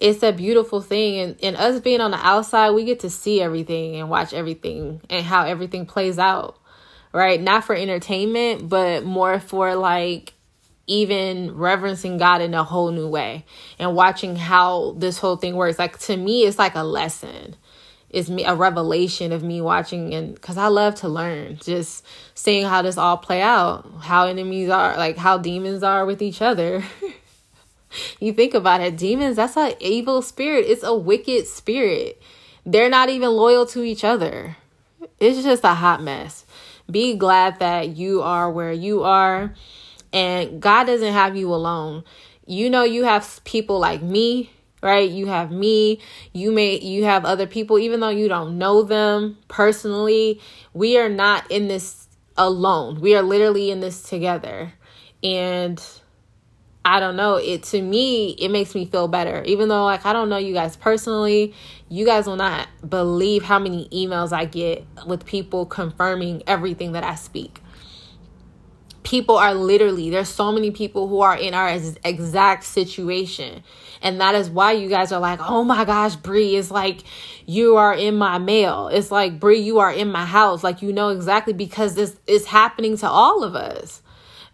It's 0.00 0.22
a 0.22 0.32
beautiful 0.32 0.80
thing. 0.80 1.20
And, 1.20 1.36
and 1.42 1.56
us 1.56 1.80
being 1.80 2.00
on 2.00 2.10
the 2.10 2.26
outside, 2.26 2.70
we 2.70 2.84
get 2.84 3.00
to 3.00 3.10
see 3.10 3.40
everything 3.40 3.96
and 3.96 4.10
watch 4.10 4.32
everything 4.32 5.00
and 5.08 5.24
how 5.24 5.44
everything 5.44 5.86
plays 5.86 6.18
out, 6.18 6.58
right? 7.12 7.40
Not 7.40 7.64
for 7.64 7.76
entertainment, 7.76 8.68
but 8.68 9.04
more 9.04 9.38
for 9.38 9.76
like 9.76 10.33
even 10.86 11.56
reverencing 11.56 12.18
God 12.18 12.40
in 12.40 12.54
a 12.54 12.64
whole 12.64 12.90
new 12.90 13.08
way 13.08 13.44
and 13.78 13.94
watching 13.94 14.36
how 14.36 14.94
this 14.98 15.18
whole 15.18 15.36
thing 15.36 15.56
works. 15.56 15.78
Like 15.78 15.98
to 16.00 16.16
me, 16.16 16.42
it's 16.42 16.58
like 16.58 16.74
a 16.74 16.82
lesson. 16.82 17.56
It's 18.10 18.28
me 18.28 18.44
a 18.44 18.54
revelation 18.54 19.32
of 19.32 19.42
me 19.42 19.60
watching 19.60 20.14
and 20.14 20.34
because 20.34 20.56
I 20.56 20.68
love 20.68 20.94
to 20.96 21.08
learn, 21.08 21.56
just 21.56 22.04
seeing 22.34 22.66
how 22.66 22.82
this 22.82 22.96
all 22.96 23.16
play 23.16 23.42
out, 23.42 23.90
how 24.02 24.26
enemies 24.26 24.70
are, 24.70 24.96
like 24.96 25.16
how 25.16 25.38
demons 25.38 25.82
are 25.82 26.06
with 26.06 26.22
each 26.22 26.40
other. 26.40 26.84
you 28.20 28.32
think 28.32 28.54
about 28.54 28.80
it, 28.80 28.96
demons, 28.96 29.36
that's 29.36 29.56
an 29.56 29.72
evil 29.80 30.22
spirit. 30.22 30.66
It's 30.68 30.84
a 30.84 30.94
wicked 30.94 31.46
spirit. 31.48 32.22
They're 32.64 32.90
not 32.90 33.08
even 33.08 33.30
loyal 33.30 33.66
to 33.66 33.82
each 33.82 34.04
other. 34.04 34.56
It's 35.18 35.42
just 35.42 35.64
a 35.64 35.74
hot 35.74 36.02
mess. 36.02 36.46
Be 36.90 37.16
glad 37.16 37.58
that 37.58 37.96
you 37.96 38.22
are 38.22 38.50
where 38.50 38.72
you 38.72 39.02
are 39.02 39.54
and 40.14 40.62
God 40.62 40.84
doesn't 40.84 41.12
have 41.12 41.36
you 41.36 41.52
alone. 41.52 42.04
You 42.46 42.70
know 42.70 42.84
you 42.84 43.04
have 43.04 43.40
people 43.44 43.80
like 43.80 44.00
me, 44.00 44.50
right? 44.80 45.10
You 45.10 45.26
have 45.26 45.50
me, 45.50 46.00
you 46.32 46.52
may 46.52 46.78
you 46.78 47.04
have 47.04 47.24
other 47.24 47.46
people 47.46 47.78
even 47.78 48.00
though 48.00 48.10
you 48.10 48.28
don't 48.28 48.56
know 48.56 48.82
them 48.82 49.36
personally. 49.48 50.40
We 50.72 50.96
are 50.98 51.08
not 51.08 51.50
in 51.50 51.68
this 51.68 52.08
alone. 52.36 53.00
We 53.00 53.16
are 53.16 53.22
literally 53.22 53.70
in 53.70 53.80
this 53.80 54.02
together. 54.02 54.72
And 55.22 55.82
I 56.84 57.00
don't 57.00 57.16
know, 57.16 57.36
it 57.36 57.64
to 57.64 57.82
me, 57.82 58.32
it 58.32 58.50
makes 58.50 58.74
me 58.74 58.84
feel 58.84 59.08
better. 59.08 59.42
Even 59.44 59.68
though 59.68 59.84
like 59.84 60.06
I 60.06 60.12
don't 60.12 60.28
know 60.28 60.36
you 60.36 60.54
guys 60.54 60.76
personally, 60.76 61.54
you 61.88 62.06
guys 62.06 62.28
will 62.28 62.36
not 62.36 62.68
believe 62.88 63.42
how 63.42 63.58
many 63.58 63.88
emails 63.88 64.32
I 64.32 64.44
get 64.44 64.86
with 65.06 65.26
people 65.26 65.66
confirming 65.66 66.44
everything 66.46 66.92
that 66.92 67.02
I 67.02 67.16
speak. 67.16 67.62
People 69.04 69.36
are 69.36 69.54
literally, 69.54 70.10
there's 70.10 70.28
so 70.28 70.50
many 70.50 70.70
people 70.70 71.08
who 71.08 71.20
are 71.20 71.36
in 71.36 71.54
our 71.54 71.68
exact 72.04 72.64
situation. 72.64 73.62
And 74.02 74.20
that 74.20 74.34
is 74.34 74.50
why 74.50 74.72
you 74.72 74.88
guys 74.88 75.12
are 75.12 75.20
like, 75.20 75.40
oh 75.40 75.62
my 75.62 75.84
gosh, 75.84 76.16
Brie, 76.16 76.56
it's 76.56 76.70
like 76.70 77.04
you 77.46 77.76
are 77.76 77.94
in 77.94 78.16
my 78.16 78.38
mail. 78.38 78.88
It's 78.88 79.10
like, 79.10 79.38
Brie, 79.38 79.60
you 79.60 79.78
are 79.78 79.92
in 79.92 80.10
my 80.10 80.24
house. 80.24 80.64
Like, 80.64 80.82
you 80.82 80.92
know 80.92 81.10
exactly 81.10 81.52
because 81.52 81.94
this 81.94 82.18
is 82.26 82.46
happening 82.46 82.96
to 82.98 83.08
all 83.08 83.44
of 83.44 83.54
us 83.54 84.02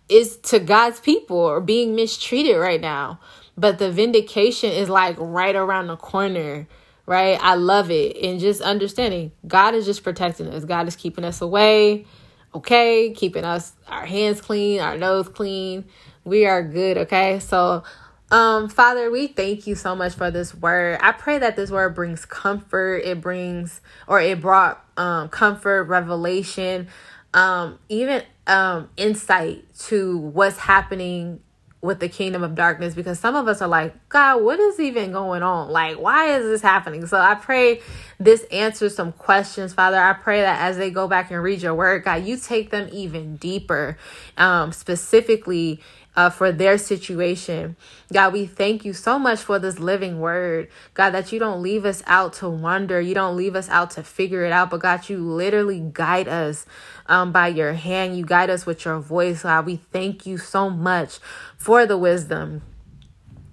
is 0.08 0.36
to 0.38 0.58
God's 0.58 1.00
people 1.00 1.36
or 1.36 1.60
being 1.60 1.94
mistreated 1.94 2.56
right 2.56 2.80
now. 2.80 3.20
But 3.56 3.78
the 3.78 3.90
vindication 3.90 4.70
is 4.70 4.88
like 4.88 5.16
right 5.18 5.54
around 5.54 5.86
the 5.86 5.96
corner, 5.96 6.66
right? 7.06 7.38
I 7.40 7.54
love 7.54 7.90
it. 7.90 8.16
And 8.16 8.40
just 8.40 8.60
understanding 8.60 9.32
God 9.46 9.74
is 9.74 9.86
just 9.86 10.02
protecting 10.02 10.48
us, 10.48 10.64
God 10.64 10.88
is 10.88 10.96
keeping 10.96 11.24
us 11.24 11.40
away, 11.40 12.06
okay? 12.54 13.12
Keeping 13.14 13.44
us, 13.44 13.72
our 13.88 14.06
hands 14.06 14.40
clean, 14.40 14.80
our 14.80 14.96
nose 14.96 15.28
clean. 15.28 15.84
We 16.24 16.46
are 16.46 16.62
good, 16.62 16.98
okay? 16.98 17.38
So, 17.38 17.84
um, 18.30 18.68
Father, 18.68 19.10
we 19.10 19.26
thank 19.26 19.66
you 19.66 19.74
so 19.74 19.96
much 19.96 20.14
for 20.14 20.30
this 20.30 20.54
word. 20.54 20.98
I 21.02 21.12
pray 21.12 21.38
that 21.38 21.56
this 21.56 21.70
word 21.70 21.94
brings 21.94 22.24
comfort. 22.24 22.98
It 22.98 23.20
brings, 23.20 23.80
or 24.06 24.20
it 24.20 24.40
brought 24.40 24.84
um, 24.96 25.28
comfort, 25.28 25.84
revelation, 25.84 26.88
um, 27.34 27.78
even 27.88 28.22
um, 28.46 28.88
insight 28.96 29.64
to 29.86 30.18
what's 30.18 30.58
happening 30.58 31.40
with 31.82 31.98
the 31.98 32.08
kingdom 32.08 32.42
of 32.42 32.54
darkness 32.54 32.94
because 32.94 33.18
some 33.18 33.34
of 33.34 33.48
us 33.48 33.62
are 33.62 33.68
like, 33.68 34.08
God, 34.10 34.42
what 34.42 34.60
is 34.60 34.78
even 34.78 35.12
going 35.12 35.42
on? 35.42 35.70
Like, 35.70 35.98
why 35.98 36.36
is 36.36 36.44
this 36.44 36.60
happening? 36.60 37.06
So 37.06 37.18
I 37.18 37.34
pray 37.34 37.80
this 38.18 38.44
answers 38.52 38.94
some 38.94 39.12
questions, 39.12 39.72
Father. 39.72 39.96
I 39.96 40.12
pray 40.12 40.42
that 40.42 40.60
as 40.60 40.76
they 40.76 40.90
go 40.90 41.08
back 41.08 41.30
and 41.30 41.42
read 41.42 41.62
your 41.62 41.74
word, 41.74 42.04
God, 42.04 42.24
you 42.24 42.36
take 42.36 42.70
them 42.70 42.88
even 42.92 43.36
deeper, 43.36 43.96
um, 44.36 44.72
specifically 44.72 45.80
uh, 46.16 46.30
for 46.30 46.52
their 46.52 46.76
situation. 46.76 47.76
God, 48.12 48.32
we 48.32 48.46
thank 48.46 48.84
you 48.84 48.92
so 48.92 49.18
much 49.18 49.40
for 49.40 49.58
this 49.58 49.78
living 49.78 50.20
word. 50.20 50.68
God, 50.94 51.10
that 51.10 51.32
you 51.32 51.38
don't 51.38 51.62
leave 51.62 51.84
us 51.84 52.02
out 52.06 52.32
to 52.34 52.48
wonder. 52.48 53.00
You 53.00 53.14
don't 53.14 53.36
leave 53.36 53.54
us 53.54 53.68
out 53.68 53.90
to 53.92 54.02
figure 54.02 54.44
it 54.44 54.52
out, 54.52 54.70
but 54.70 54.80
God, 54.80 55.08
you 55.08 55.18
literally 55.18 55.80
guide 55.92 56.28
us 56.28 56.66
um, 57.06 57.32
by 57.32 57.48
your 57.48 57.74
hand. 57.74 58.16
You 58.16 58.24
guide 58.24 58.50
us 58.50 58.66
with 58.66 58.84
your 58.84 58.98
voice. 58.98 59.42
God, 59.42 59.66
we 59.66 59.76
thank 59.76 60.26
you 60.26 60.38
so 60.38 60.68
much 60.68 61.18
for 61.56 61.86
the 61.86 61.98
wisdom 61.98 62.62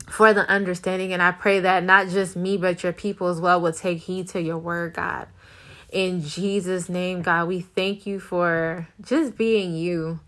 for 0.10 0.34
the 0.34 0.50
understanding. 0.50 1.14
And 1.14 1.22
I 1.22 1.32
pray 1.32 1.60
that 1.60 1.84
not 1.84 2.08
just 2.08 2.36
me, 2.36 2.58
but 2.58 2.84
your 2.84 2.94
people 2.94 3.28
as 3.28 3.42
well 3.42 3.60
will 3.62 3.74
take 3.74 4.00
heed 4.00 4.30
to 4.30 4.42
your 4.42 4.58
word, 4.58 4.94
God. 4.94 5.28
In 5.92 6.22
Jesus' 6.22 6.90
name, 6.90 7.22
God, 7.22 7.48
we 7.48 7.62
thank 7.62 8.06
you 8.06 8.20
for 8.20 8.88
just 9.02 9.38
being 9.38 9.76
you. 9.76 10.20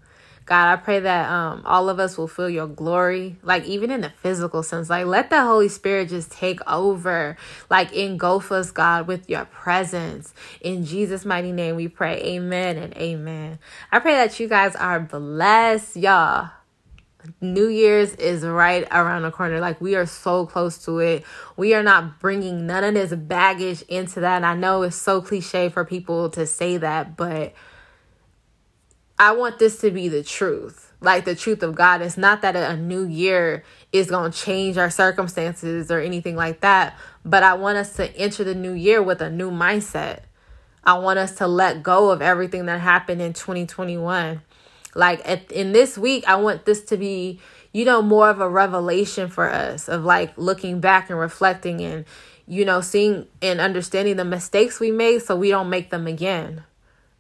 God, 0.49 0.67
I 0.73 0.77
pray 0.77 0.99
that 1.01 1.29
um, 1.29 1.61
all 1.63 1.89
of 1.89 1.99
us 1.99 2.17
will 2.17 2.27
feel 2.27 2.49
your 2.49 2.65
glory, 2.65 3.35
like 3.43 3.65
even 3.65 3.91
in 3.91 4.01
the 4.01 4.09
physical 4.09 4.63
sense. 4.63 4.89
Like, 4.89 5.05
let 5.05 5.29
the 5.29 5.43
Holy 5.43 5.69
Spirit 5.69 6.09
just 6.09 6.31
take 6.31 6.59
over, 6.67 7.37
like, 7.69 7.93
engulf 7.93 8.51
us, 8.51 8.71
God, 8.71 9.05
with 9.05 9.29
your 9.29 9.45
presence. 9.45 10.33
In 10.59 10.85
Jesus' 10.85 11.23
mighty 11.23 11.51
name, 11.51 11.75
we 11.75 11.87
pray. 11.87 12.19
Amen 12.23 12.77
and 12.77 12.97
amen. 12.97 13.59
I 13.91 13.99
pray 13.99 14.15
that 14.15 14.39
you 14.39 14.47
guys 14.47 14.75
are 14.75 14.99
blessed, 14.99 15.95
y'all. 15.97 16.49
New 17.41 17.67
Year's 17.67 18.15
is 18.15 18.43
right 18.43 18.87
around 18.91 19.21
the 19.21 19.31
corner. 19.31 19.59
Like, 19.59 19.79
we 19.79 19.93
are 19.93 20.07
so 20.07 20.47
close 20.47 20.83
to 20.85 20.97
it. 20.97 21.25
We 21.57 21.75
are 21.75 21.83
not 21.83 22.19
bringing 22.19 22.65
none 22.65 22.83
of 22.83 22.95
this 22.95 23.13
baggage 23.13 23.83
into 23.83 24.21
that. 24.21 24.37
And 24.37 24.47
I 24.47 24.55
know 24.55 24.81
it's 24.81 24.95
so 24.95 25.21
cliche 25.21 25.69
for 25.69 25.85
people 25.85 26.31
to 26.31 26.47
say 26.47 26.77
that, 26.77 27.15
but 27.15 27.53
I 29.19 29.33
want 29.33 29.59
this 29.59 29.79
to 29.81 29.91
be 29.91 30.07
the 30.07 30.23
truth, 30.23 30.93
like 31.01 31.25
the 31.25 31.35
truth 31.35 31.61
of 31.61 31.75
God. 31.75 32.01
It's 32.01 32.17
not 32.17 32.41
that 32.41 32.55
a 32.55 32.77
new 32.77 33.05
year 33.05 33.63
is 33.91 34.09
going 34.09 34.31
to 34.31 34.37
change 34.37 34.77
our 34.77 34.89
circumstances 34.89 35.91
or 35.91 35.99
anything 35.99 36.35
like 36.35 36.61
that, 36.61 36.97
but 37.25 37.43
I 37.43 37.55
want 37.55 37.77
us 37.77 37.95
to 37.97 38.15
enter 38.15 38.45
the 38.45 38.55
new 38.55 38.71
year 38.71 39.03
with 39.03 39.21
a 39.21 39.29
new 39.29 39.51
mindset. 39.51 40.21
I 40.85 40.97
want 40.97 41.19
us 41.19 41.35
to 41.35 41.47
let 41.47 41.83
go 41.83 42.11
of 42.11 42.21
everything 42.21 42.65
that 42.67 42.79
happened 42.79 43.21
in 43.21 43.33
2021. 43.33 44.41
Like 44.95 45.21
at, 45.29 45.51
in 45.51 45.73
this 45.73 45.97
week, 45.97 46.23
I 46.25 46.37
want 46.37 46.65
this 46.65 46.81
to 46.85 46.97
be 46.97 47.41
you 47.71 47.85
know, 47.85 48.01
more 48.01 48.29
of 48.29 48.39
a 48.39 48.49
revelation 48.49 49.29
for 49.29 49.49
us 49.49 49.87
of 49.87 50.03
like 50.03 50.35
looking 50.37 50.79
back 50.79 51.09
and 51.09 51.19
reflecting 51.19 51.81
and, 51.81 52.05
you 52.47 52.65
know, 52.65 52.81
seeing 52.81 53.27
and 53.41 53.59
understanding 53.59 54.15
the 54.15 54.25
mistakes 54.25 54.79
we 54.79 54.91
made 54.91 55.21
so 55.21 55.35
we 55.35 55.49
don't 55.49 55.69
make 55.69 55.89
them 55.89 56.07
again. 56.07 56.63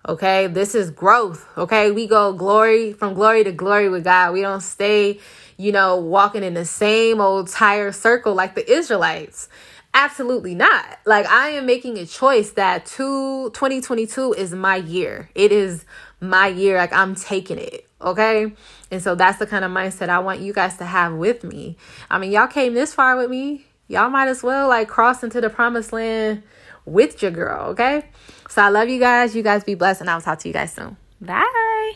Okay, 0.07 0.47
this 0.47 0.75
is 0.75 0.91
growth. 0.91 1.45
Okay, 1.57 1.91
we 1.91 2.07
go 2.07 2.31
glory 2.31 2.93
from 2.93 3.13
glory 3.13 3.43
to 3.43 3.51
glory 3.51 3.89
with 3.89 4.05
God. 4.05 4.33
We 4.33 4.41
don't 4.41 4.61
stay, 4.61 5.19
you 5.57 5.71
know, 5.73 5.97
walking 5.97 6.43
in 6.43 6.53
the 6.53 6.63
same 6.63 7.19
old 7.19 7.49
tire 7.49 7.91
circle 7.91 8.33
like 8.33 8.55
the 8.55 8.71
Israelites. 8.71 9.49
Absolutely 9.93 10.55
not. 10.55 10.99
Like 11.05 11.25
I 11.25 11.49
am 11.49 11.65
making 11.65 11.97
a 11.97 12.05
choice 12.05 12.51
that 12.51 12.85
two, 12.85 13.49
2022 13.51 14.33
is 14.33 14.53
my 14.53 14.77
year. 14.77 15.29
It 15.35 15.51
is 15.51 15.83
my 16.21 16.47
year. 16.47 16.77
Like 16.77 16.93
I'm 16.93 17.13
taking 17.15 17.57
it. 17.57 17.85
Okay. 18.01 18.53
And 18.91 19.01
so 19.01 19.15
that's 19.15 19.39
the 19.39 19.47
kind 19.47 19.65
of 19.65 19.71
mindset 19.71 20.07
I 20.07 20.19
want 20.19 20.39
you 20.39 20.53
guys 20.53 20.77
to 20.77 20.85
have 20.85 21.13
with 21.13 21.43
me. 21.43 21.75
I 22.09 22.19
mean, 22.19 22.31
y'all 22.31 22.47
came 22.47 22.73
this 22.73 22.93
far 22.93 23.17
with 23.17 23.29
me. 23.29 23.65
Y'all 23.89 24.09
might 24.09 24.29
as 24.29 24.43
well 24.43 24.69
like 24.69 24.87
cross 24.87 25.23
into 25.23 25.41
the 25.41 25.49
promised 25.49 25.91
land 25.91 26.43
with 26.85 27.21
your 27.21 27.31
girl. 27.31 27.67
Okay. 27.71 28.05
So 28.49 28.63
I 28.63 28.69
love 28.69 28.89
you 28.89 28.99
guys. 28.99 29.35
You 29.35 29.43
guys 29.43 29.63
be 29.63 29.75
blessed, 29.75 30.01
and 30.01 30.09
I'll 30.09 30.21
talk 30.21 30.39
to 30.39 30.47
you 30.47 30.53
guys 30.53 30.73
soon. 30.73 30.97
Bye. 31.21 31.93